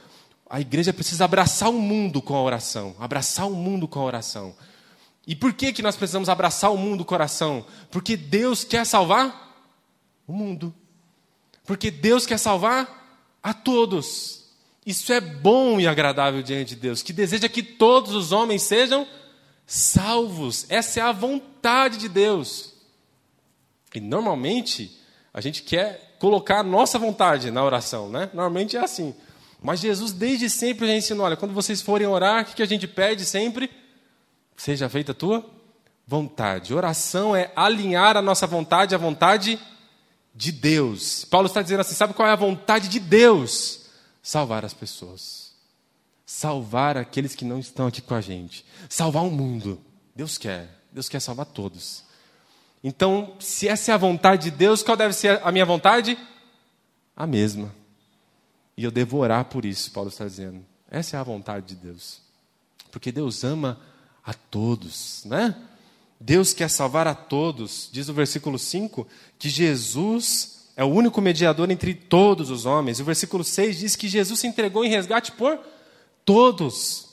[0.48, 2.94] A igreja precisa abraçar o mundo com a oração.
[2.98, 4.54] Abraçar o mundo com a oração.
[5.26, 7.64] E por que, que nós precisamos abraçar o mundo com a oração?
[7.90, 9.56] Porque Deus quer salvar
[10.26, 10.74] o mundo.
[11.64, 14.43] Porque Deus quer salvar a todos.
[14.86, 19.06] Isso é bom e agradável diante de Deus, que deseja que todos os homens sejam
[19.66, 20.66] salvos.
[20.68, 22.74] Essa é a vontade de Deus.
[23.94, 24.98] E normalmente
[25.32, 28.30] a gente quer colocar a nossa vontade na oração, né?
[28.34, 29.14] Normalmente é assim.
[29.62, 32.86] Mas Jesus desde sempre já ensinou, olha, quando vocês forem orar, o que a gente
[32.86, 33.70] pede sempre?
[34.56, 35.44] Seja feita a tua
[36.06, 36.74] vontade.
[36.74, 39.74] Oração é alinhar a nossa vontade à vontade de
[40.34, 41.24] de Deus.
[41.24, 43.83] Paulo está dizendo assim: sabe qual é a vontade de Deus?
[44.24, 45.52] Salvar as pessoas.
[46.24, 48.64] Salvar aqueles que não estão aqui com a gente.
[48.88, 49.78] Salvar o mundo.
[50.16, 50.80] Deus quer.
[50.90, 52.02] Deus quer salvar todos.
[52.82, 56.16] Então, se essa é a vontade de Deus, qual deve ser a minha vontade?
[57.14, 57.70] A mesma.
[58.78, 60.64] E eu devo orar por isso, Paulo está dizendo.
[60.90, 62.22] Essa é a vontade de Deus.
[62.90, 63.78] Porque Deus ama
[64.24, 65.54] a todos, né?
[66.18, 67.90] Deus quer salvar a todos.
[67.92, 69.06] Diz o versículo 5
[69.38, 73.00] que Jesus é o único mediador entre todos os homens.
[73.00, 75.58] O versículo 6 diz que Jesus se entregou em resgate por
[76.24, 77.08] todos.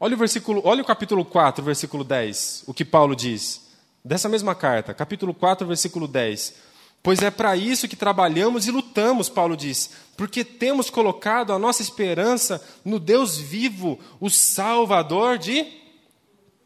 [0.00, 3.62] Olha o versículo, olha o capítulo 4, versículo 10, o que Paulo diz.
[4.04, 6.54] Dessa mesma carta, capítulo 4, versículo 10.
[7.02, 11.82] Pois é para isso que trabalhamos e lutamos, Paulo diz, porque temos colocado a nossa
[11.82, 15.66] esperança no Deus vivo, o Salvador de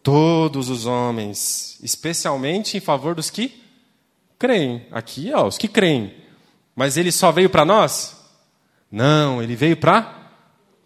[0.02, 3.67] todos os homens, especialmente em favor dos que
[4.38, 4.86] creem.
[4.90, 6.14] Aqui, ó, os que creem.
[6.74, 8.16] Mas ele só veio para nós?
[8.90, 10.32] Não, ele veio para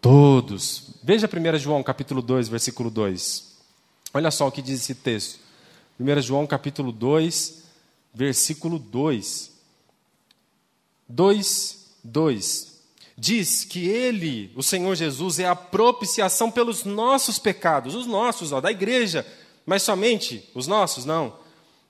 [0.01, 0.99] todos.
[1.03, 3.53] Veja 1 João capítulo 2, versículo 2.
[4.15, 5.41] Olha só o que diz esse texto.
[6.01, 7.65] 1 João capítulo 2,
[8.15, 9.53] versículo 2.
[11.09, 12.73] 2, 2.
[13.17, 18.61] Diz que ele, o Senhor Jesus, é a propiciação pelos nossos pecados, os nossos, ó,
[18.61, 19.27] da igreja,
[19.65, 21.05] mas somente os nossos?
[21.05, 21.42] Não.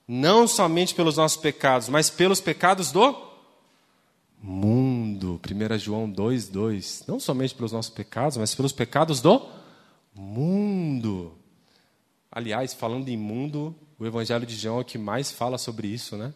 [0.07, 3.15] Não somente pelos nossos pecados, mas pelos pecados do
[4.41, 5.39] mundo.
[5.49, 7.03] 1 João 2, 2.
[7.07, 9.47] Não somente pelos nossos pecados, mas pelos pecados do
[10.13, 11.33] mundo.
[12.31, 16.17] Aliás, falando em mundo, o Evangelho de João é o que mais fala sobre isso,
[16.17, 16.33] né?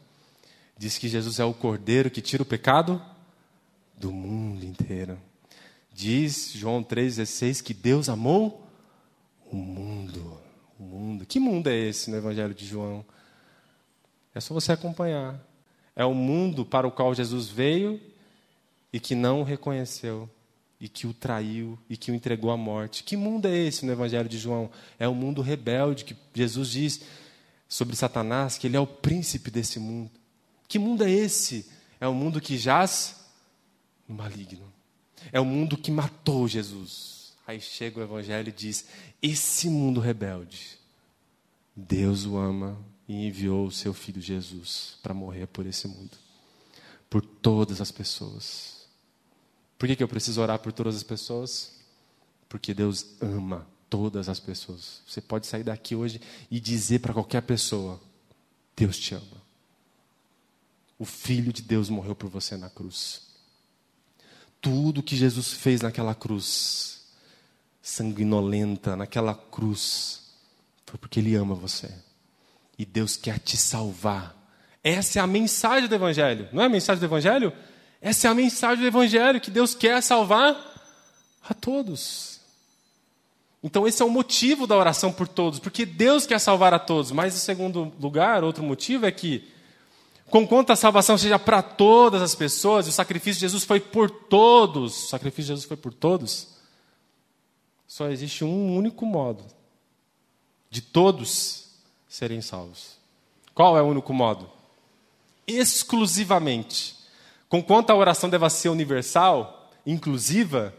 [0.78, 3.01] Diz que Jesus é o cordeiro que tira o pecado
[3.97, 5.18] do mundo inteiro.
[5.91, 8.63] Diz João 3,16 que Deus amou
[9.51, 10.39] o mundo.
[10.80, 11.26] O mundo.
[11.26, 13.03] Que mundo é esse no Evangelho de João?
[14.38, 15.44] É só você acompanhar.
[15.96, 18.00] É o mundo para o qual Jesus veio
[18.94, 20.30] e que não o reconheceu,
[20.80, 23.04] e que o traiu, e que o entregou à morte.
[23.04, 24.70] Que mundo é esse no Evangelho de João?
[25.00, 27.02] É o mundo rebelde que Jesus diz
[27.68, 30.12] sobre Satanás que ele é o príncipe desse mundo.
[30.68, 31.68] Que mundo é esse?
[32.00, 33.26] É o mundo que jaz
[34.08, 34.72] no maligno.
[35.32, 37.34] É o mundo que matou Jesus.
[37.48, 38.86] Aí chega o Evangelho e diz:
[39.20, 40.78] Esse mundo rebelde,
[41.76, 42.78] Deus o ama
[43.08, 46.18] e enviou o seu filho Jesus para morrer por esse mundo,
[47.10, 48.86] por todas as pessoas.
[49.78, 51.76] Por que, que eu preciso orar por todas as pessoas?
[52.49, 55.01] Porque Deus ama todas as pessoas.
[55.08, 57.99] Você pode sair daqui hoje e dizer para qualquer pessoa:
[58.76, 59.47] Deus te ama.
[60.99, 63.28] O Filho de Deus morreu por você na cruz.
[64.60, 67.05] Tudo que Jesus fez naquela cruz,
[67.82, 70.24] sanguinolenta, naquela cruz,
[70.86, 71.93] foi porque Ele ama você.
[72.78, 74.36] E Deus quer te salvar.
[74.84, 76.48] Essa é a mensagem do Evangelho.
[76.54, 77.52] Não é a mensagem do Evangelho?
[78.02, 80.56] Essa é a mensagem do Evangelho, que Deus quer salvar
[81.48, 82.40] a todos.
[83.64, 87.12] Então, esse é o motivo da oração por todos, porque Deus quer salvar a todos.
[87.12, 89.52] Mas, em segundo lugar, outro motivo é que
[90.30, 95.06] Conquanto a salvação seja para todas as pessoas, o sacrifício de Jesus foi por todos.
[95.06, 96.50] O sacrifício de Jesus foi por todos.
[97.88, 99.46] Só existe um único modo
[100.70, 101.66] de todos
[102.08, 102.97] serem salvos.
[103.53, 104.49] Qual é o único modo?
[105.45, 106.95] Exclusivamente.
[107.49, 110.76] Conquanto a oração deva ser universal, inclusiva,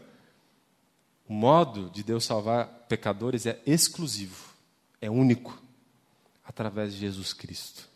[1.27, 4.53] o modo de Deus salvar pecadores é exclusivo,
[5.01, 5.61] é único,
[6.43, 7.87] através de Jesus Cristo.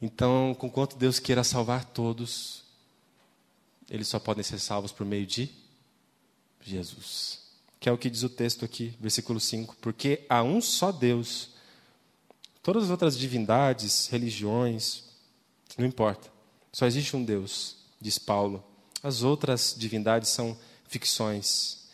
[0.00, 2.64] Então, conquanto Deus queira salvar todos,
[3.88, 5.50] eles só podem ser salvos por meio de
[6.60, 7.41] Jesus.
[7.82, 9.76] Que é o que diz o texto aqui, versículo 5.
[9.80, 11.50] Porque há um só Deus.
[12.62, 15.02] Todas as outras divindades, religiões,
[15.76, 16.30] não importa.
[16.72, 18.62] Só existe um Deus, diz Paulo.
[19.02, 20.56] As outras divindades são
[20.86, 21.88] ficções.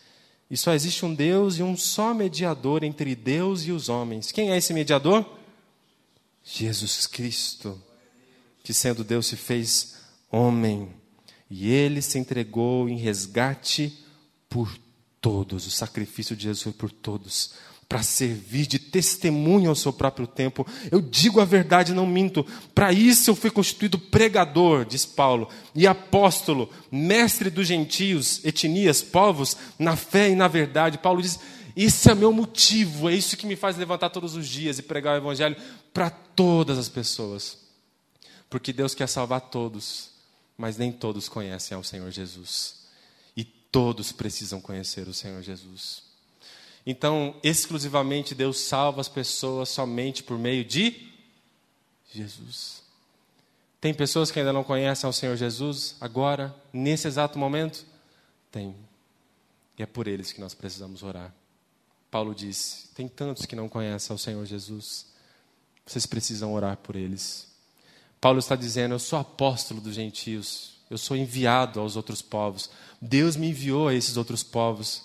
[0.50, 4.30] E só existe um Deus e um só mediador entre Deus e os homens.
[4.30, 5.26] Quem é esse mediador?
[6.44, 7.82] Jesus Cristo
[8.68, 9.96] que sendo Deus se fez
[10.30, 10.90] homem,
[11.48, 13.96] e ele se entregou em resgate
[14.46, 14.78] por
[15.28, 15.66] todos.
[15.66, 17.50] O sacrifício de Jesus foi por todos,
[17.86, 20.66] para servir de testemunho ao seu próprio tempo.
[20.90, 22.46] Eu digo a verdade, não minto.
[22.74, 29.54] Para isso eu fui constituído pregador, diz Paulo, e apóstolo, mestre dos gentios, etnias, povos,
[29.78, 30.96] na fé e na verdade.
[30.96, 31.38] Paulo diz:
[31.76, 35.14] esse é meu motivo, é isso que me faz levantar todos os dias e pregar
[35.14, 35.56] o evangelho
[35.92, 37.58] para todas as pessoas.
[38.48, 40.08] Porque Deus quer salvar todos,
[40.56, 42.78] mas nem todos conhecem ao Senhor Jesus.
[43.70, 46.02] Todos precisam conhecer o Senhor Jesus.
[46.86, 51.12] Então, exclusivamente Deus salva as pessoas somente por meio de
[52.12, 52.82] Jesus.
[53.80, 57.84] Tem pessoas que ainda não conhecem ao Senhor Jesus agora, nesse exato momento?
[58.50, 58.74] Tem.
[59.78, 61.32] E é por eles que nós precisamos orar.
[62.10, 65.06] Paulo disse: tem tantos que não conhecem ao Senhor Jesus.
[65.86, 67.46] Vocês precisam orar por eles.
[68.20, 72.70] Paulo está dizendo: Eu sou apóstolo dos gentios, eu sou enviado aos outros povos.
[73.00, 75.04] Deus me enviou a esses outros povos.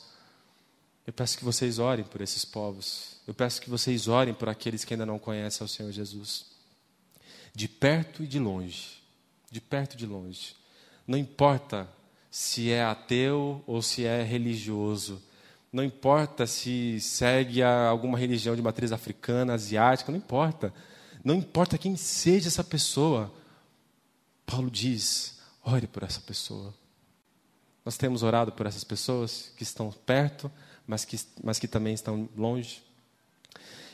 [1.05, 3.17] Eu peço que vocês orem por esses povos.
[3.27, 6.45] Eu peço que vocês orem por aqueles que ainda não conhecem o Senhor Jesus.
[7.53, 9.01] De perto e de longe.
[9.51, 10.55] De perto e de longe.
[11.05, 11.87] Não importa
[12.31, 15.21] se é ateu ou se é religioso.
[15.71, 20.73] Não importa se segue alguma religião de matriz africana, asiática, não importa.
[21.23, 23.33] Não importa quem seja essa pessoa.
[24.45, 26.73] Paulo diz: ore por essa pessoa.
[27.85, 30.51] Nós temos orado por essas pessoas que estão perto,
[30.87, 32.81] mas que, mas que também estão longe.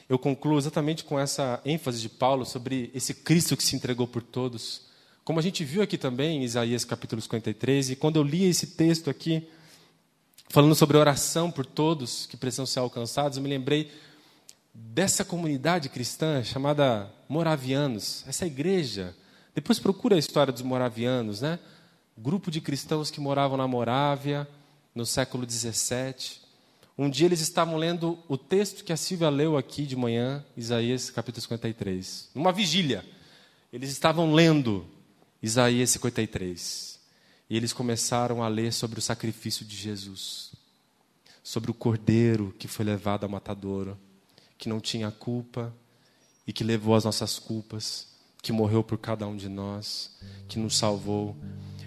[0.08, 4.24] Eu concluo exatamente com essa ênfase de Paulo sobre esse Cristo que se entregou por
[4.24, 4.88] todos.
[5.24, 8.68] Como a gente viu aqui também em Isaías capítulo 53, e quando eu li esse
[8.68, 9.48] texto aqui,
[10.50, 13.92] falando sobre oração por todos que precisam ser alcançados, eu me lembrei
[14.74, 19.16] dessa comunidade cristã chamada Moravianos, essa igreja.
[19.60, 21.60] Depois procura a história dos Moravianos, né?
[22.18, 24.48] Grupo de cristãos que moravam na Morávia
[24.96, 26.40] no século 17.
[26.98, 31.10] Um dia eles estavam lendo o texto que a Silvia leu aqui de manhã, Isaías
[31.10, 32.30] capítulo 53.
[32.34, 33.06] Numa vigília.
[33.74, 34.88] Eles estavam lendo
[35.44, 36.98] Isaías 53.
[37.50, 40.54] E eles começaram a ler sobre o sacrifício de Jesus.
[41.44, 44.00] Sobre o cordeiro que foi levado ao matadouro,
[44.58, 45.76] que não tinha culpa
[46.48, 48.09] e que levou as nossas culpas,
[48.42, 50.12] que morreu por cada um de nós,
[50.48, 51.36] que nos salvou.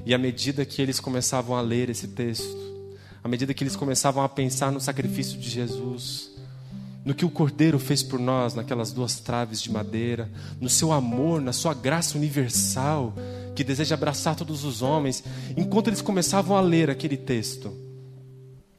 [0.05, 2.57] E à medida que eles começavam a ler esse texto,
[3.22, 6.30] à medida que eles começavam a pensar no sacrifício de Jesus,
[7.05, 10.30] no que o Cordeiro fez por nós naquelas duas traves de madeira,
[10.61, 13.14] no seu amor, na sua graça universal,
[13.55, 15.22] que deseja abraçar todos os homens,
[15.57, 17.72] enquanto eles começavam a ler aquele texto,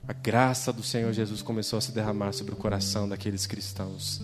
[0.08, 4.22] a graça do Senhor Jesus começou a se derramar sobre o coração daqueles cristãos.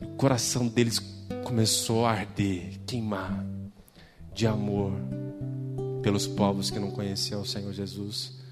[0.00, 0.98] O coração deles
[1.44, 3.44] começou a arder, queimar
[4.34, 4.92] de amor
[6.02, 8.42] pelos povos que não conheciam o Senhor Jesus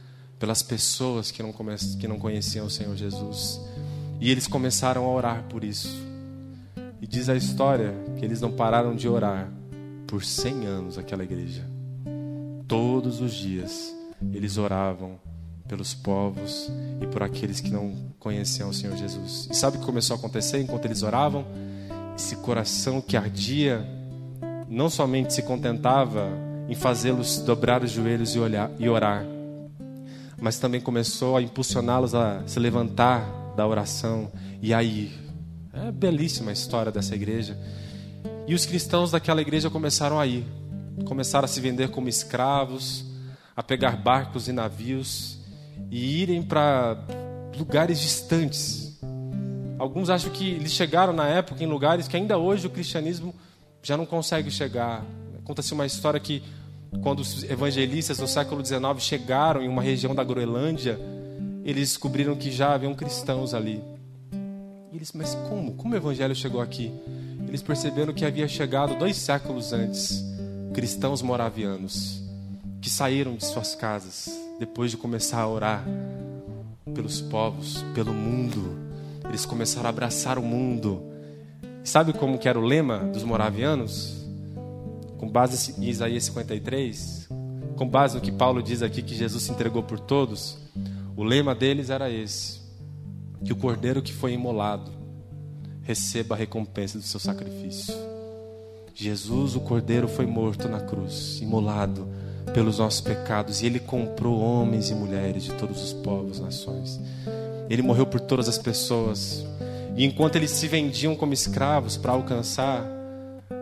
[0.40, 3.60] pelas pessoas que não, que não conheciam o Senhor Jesus.
[4.18, 5.94] E eles começaram a orar por isso.
[7.00, 9.52] E diz a história que eles não pararam de orar
[10.06, 11.62] por 100 anos aquela igreja.
[12.66, 13.94] Todos os dias
[14.32, 15.20] eles oravam
[15.68, 19.46] pelos povos e por aqueles que não conheciam o Senhor Jesus.
[19.50, 21.44] E sabe o que começou a acontecer enquanto eles oravam?
[22.20, 23.82] Esse coração que ardia
[24.68, 26.28] não somente se contentava
[26.68, 29.24] em fazê-los dobrar os joelhos e, olhar, e orar,
[30.38, 33.24] mas também começou a impulsioná-los a se levantar
[33.56, 35.10] da oração e a ir.
[35.72, 37.58] É belíssima a história dessa igreja.
[38.46, 40.44] E os cristãos daquela igreja começaram a ir,
[41.06, 43.02] começaram a se vender como escravos,
[43.56, 45.38] a pegar barcos e navios
[45.90, 47.02] e irem para
[47.56, 48.79] lugares distantes.
[49.80, 53.34] Alguns acham que eles chegaram na época em lugares que ainda hoje o cristianismo
[53.82, 55.02] já não consegue chegar.
[55.42, 56.42] Conta-se uma história que
[57.02, 61.00] quando os evangelistas no século XIX chegaram em uma região da Groenlândia,
[61.64, 63.82] eles descobriram que já haviam cristãos ali.
[64.92, 65.72] E eles, mas como?
[65.72, 66.92] Como o evangelho chegou aqui?
[67.48, 70.22] Eles perceberam que havia chegado dois séculos antes
[70.74, 72.20] cristãos moravianos
[72.82, 74.28] que saíram de suas casas
[74.58, 75.82] depois de começar a orar
[76.94, 78.89] pelos povos, pelo mundo.
[79.30, 81.02] Eles começaram a abraçar o mundo.
[81.82, 84.20] Sabe como que era o lema dos moravianos?
[85.20, 87.28] com base em Isaías 53,
[87.76, 90.56] com base no que Paulo diz aqui que Jesus se entregou por todos,
[91.14, 92.62] o lema deles era esse:
[93.44, 94.90] que o cordeiro que foi imolado
[95.82, 97.94] receba a recompensa do seu sacrifício.
[98.94, 102.08] Jesus, o cordeiro, foi morto na cruz, imolado
[102.54, 106.98] pelos nossos pecados, e ele comprou homens e mulheres de todos os povos, nações.
[107.70, 109.46] Ele morreu por todas as pessoas.
[109.96, 112.84] E enquanto eles se vendiam como escravos para alcançar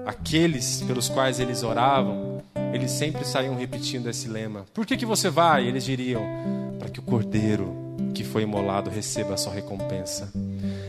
[0.06, 2.42] aqueles pelos quais eles oravam,
[2.72, 5.66] eles sempre saíam repetindo esse lema: Por que, que você vai?
[5.66, 6.22] eles diriam:
[6.78, 7.76] Para que o cordeiro
[8.14, 10.32] que foi imolado receba a sua recompensa.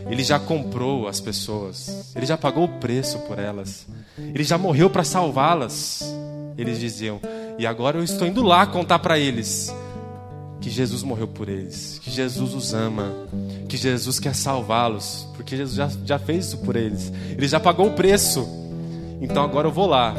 [0.10, 3.86] Ele já comprou as pessoas, ele já pagou o preço por elas,
[4.18, 6.02] ele já morreu para salvá-las.
[6.58, 7.20] Eles diziam:
[7.58, 9.74] E agora eu estou indo lá contar para eles
[10.62, 13.14] que Jesus morreu por eles, que Jesus os ama,
[13.68, 17.88] que Jesus quer salvá-los, porque Jesus já, já fez isso por eles, ele já pagou
[17.88, 18.48] o preço.
[19.22, 20.16] Então agora eu vou lá.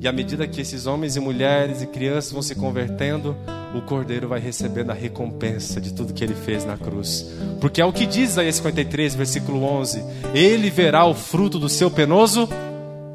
[0.00, 3.36] E à medida que esses homens e mulheres e crianças vão se convertendo,
[3.74, 7.26] o cordeiro vai recebendo a recompensa de tudo que ele fez na cruz.
[7.60, 10.02] Porque é o que diz aí 53, versículo 11:
[10.34, 12.48] Ele verá o fruto do seu penoso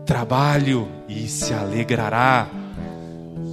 [0.06, 2.50] trabalho e se alegrará.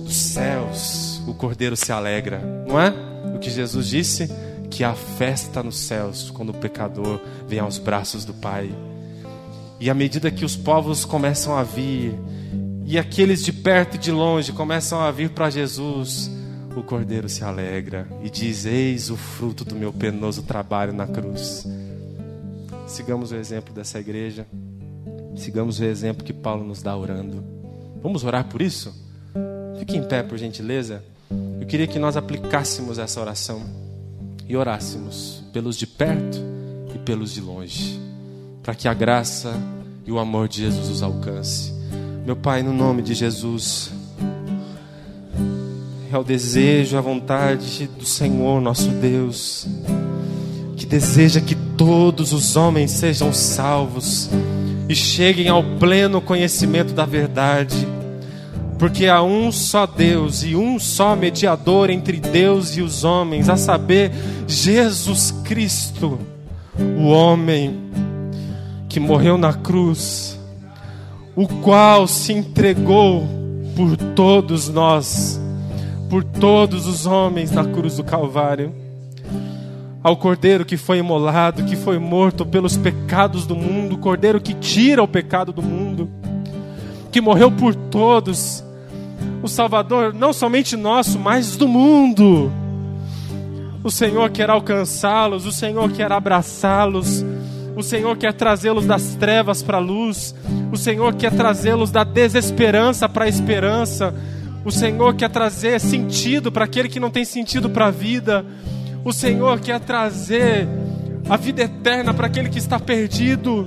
[0.05, 2.95] Dos céus, o cordeiro se alegra, não é?
[3.35, 4.29] O que Jesus disse?
[4.71, 8.75] Que há festa nos céus quando o pecador vem aos braços do Pai.
[9.79, 12.15] E à medida que os povos começam a vir,
[12.85, 16.31] e aqueles de perto e de longe começam a vir para Jesus,
[16.75, 21.67] o cordeiro se alegra e diz: Eis o fruto do meu penoso trabalho na cruz.
[22.87, 24.47] Sigamos o exemplo dessa igreja,
[25.37, 27.45] sigamos o exemplo que Paulo nos dá orando.
[28.03, 28.95] Vamos orar por isso?
[29.79, 31.05] Fique em pé, por gentileza.
[31.69, 33.61] Queria que nós aplicássemos essa oração
[34.49, 36.41] e orássemos pelos de perto
[36.95, 38.01] e pelos de longe,
[38.63, 39.55] para que a graça
[40.07, 41.71] e o amor de Jesus os alcance.
[42.25, 43.93] Meu Pai, no nome de Jesus,
[46.11, 49.67] é o desejo, a vontade do Senhor nosso Deus,
[50.75, 54.31] que deseja que todos os homens sejam salvos
[54.89, 57.87] e cheguem ao pleno conhecimento da verdade,
[58.79, 63.57] porque há um só Deus e um só mediador entre Deus e os homens, a
[63.57, 64.13] saber,
[64.47, 66.19] Jesus Cristo,
[66.97, 67.79] o homem
[68.89, 70.39] que morreu na cruz,
[71.35, 73.27] o qual se entregou
[73.75, 75.41] por todos nós
[76.09, 78.75] por todos os homens na cruz do Calvário.
[80.03, 85.03] Ao Cordeiro que foi imolado, que foi morto pelos pecados do mundo, Cordeiro que tira
[85.03, 86.09] o pecado do mundo,
[87.13, 88.65] que morreu por todos,
[89.43, 92.51] o Salvador não somente nosso, mas do mundo.
[93.83, 97.25] O Senhor quer alcançá-los, o Senhor quer abraçá-los,
[97.77, 100.35] o Senhor quer trazê-los das trevas para a luz,
[100.73, 104.15] o Senhor quer trazê-los da desesperança para a esperança
[104.65, 108.45] o Senhor quer trazer sentido para aquele que não tem sentido para a vida.
[109.03, 110.69] O Senhor quer trazer
[111.27, 113.65] a vida eterna para aquele que está perdido.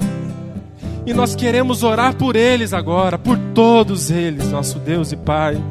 [1.06, 5.62] E nós queremos orar por eles agora, por todos eles, nosso Deus e Pai.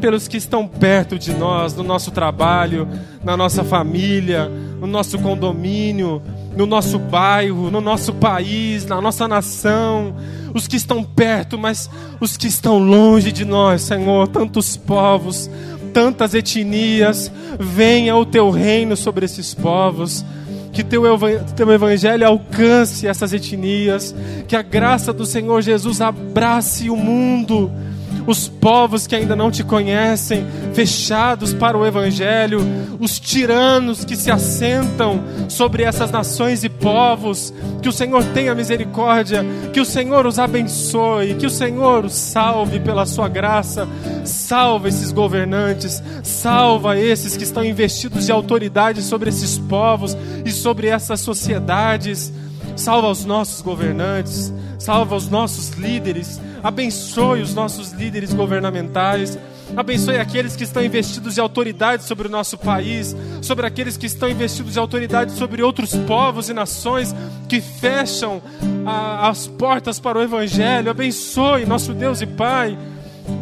[0.00, 2.86] Pelos que estão perto de nós, no nosso trabalho,
[3.22, 4.48] na nossa família,
[4.80, 6.22] no nosso condomínio,
[6.56, 10.14] no nosso bairro, no nosso país, na nossa nação
[10.54, 11.90] os que estão perto, mas
[12.20, 15.50] os que estão longe de nós, Senhor, tantos povos,
[15.92, 20.24] tantas etnias, venha o teu reino sobre esses povos.
[20.74, 21.04] Que teu,
[21.56, 24.14] teu evangelho alcance essas etnias,
[24.48, 27.70] que a graça do Senhor Jesus abrace o mundo
[28.26, 32.60] os povos que ainda não te conhecem, fechados para o Evangelho,
[32.98, 37.52] os tiranos que se assentam sobre essas nações e povos,
[37.82, 42.80] que o Senhor tenha misericórdia, que o Senhor os abençoe, que o Senhor os salve
[42.80, 43.86] pela sua graça,
[44.24, 50.88] salva esses governantes, salva esses que estão investidos de autoridade sobre esses povos e sobre
[50.88, 52.32] essas sociedades,
[52.76, 54.52] salva os nossos governantes,
[54.84, 59.38] salva os nossos líderes abençoe os nossos líderes governamentais,
[59.76, 64.30] abençoe aqueles que estão investidos de autoridade sobre o nosso país, sobre aqueles que estão
[64.30, 67.14] investidos de autoridade sobre outros povos e nações
[67.50, 68.40] que fecham
[68.86, 70.90] a, as portas para o Evangelho.
[70.90, 72.78] Abençoe, nosso Deus e Pai,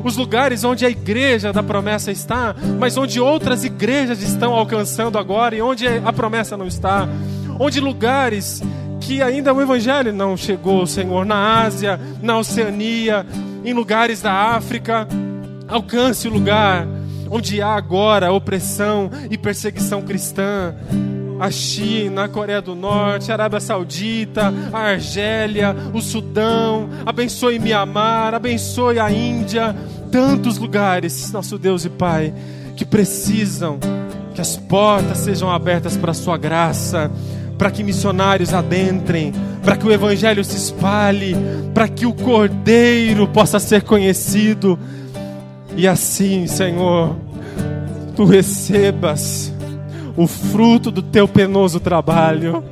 [0.02, 5.54] os lugares onde a igreja da promessa está, mas onde outras igrejas estão alcançando agora
[5.54, 7.08] e onde a promessa não está.
[7.60, 8.60] Onde lugares
[9.02, 13.26] que ainda o Evangelho não chegou, Senhor, na Ásia, na Oceania,
[13.64, 15.08] em lugares da África.
[15.68, 16.86] Alcance o lugar
[17.28, 20.74] onde há agora opressão e perseguição cristã.
[21.40, 28.32] A China, a Coreia do Norte, a Arábia Saudita, a Argélia, o Sudão, abençoe Mianmar,
[28.32, 29.74] abençoe a Índia,
[30.12, 32.32] tantos lugares, nosso Deus e Pai,
[32.76, 33.80] que precisam
[34.32, 37.10] que as portas sejam abertas para a Sua graça
[37.62, 39.32] para que missionários adentrem,
[39.62, 41.36] para que o Evangelho se espalhe,
[41.72, 44.76] para que o Cordeiro possa ser conhecido.
[45.76, 47.14] E assim, Senhor,
[48.16, 49.54] tu recebas
[50.16, 52.64] o fruto do teu penoso trabalho,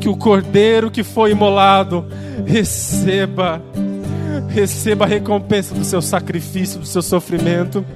[0.00, 2.04] que o Cordeiro que foi imolado
[2.44, 3.62] receba,
[4.48, 7.86] receba a recompensa do seu sacrifício, do seu sofrimento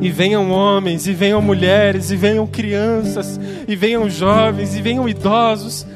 [0.00, 5.86] e venham homens, e venham mulheres, e venham crianças, e venham jovens, e venham idosos,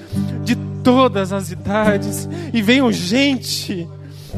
[0.44, 3.88] de todas as idades, e venham gente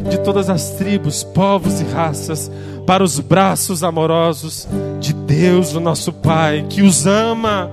[0.09, 2.51] de todas as tribos, povos e raças,
[2.87, 4.69] para os braços amorosos
[5.01, 7.71] de Deus, o nosso Pai, que os ama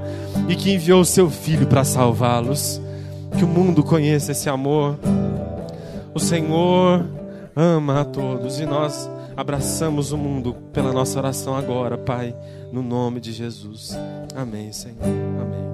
[0.47, 2.81] e que enviou o seu Filho para salvá-los.
[3.37, 4.97] Que o mundo conheça esse amor.
[6.13, 7.05] O Senhor
[7.55, 9.09] ama a todos e nós
[9.41, 12.35] abraçamos o mundo pela nossa oração agora, Pai,
[12.71, 13.97] no nome de Jesus.
[14.35, 15.03] Amém, Senhor.
[15.03, 15.70] Amém.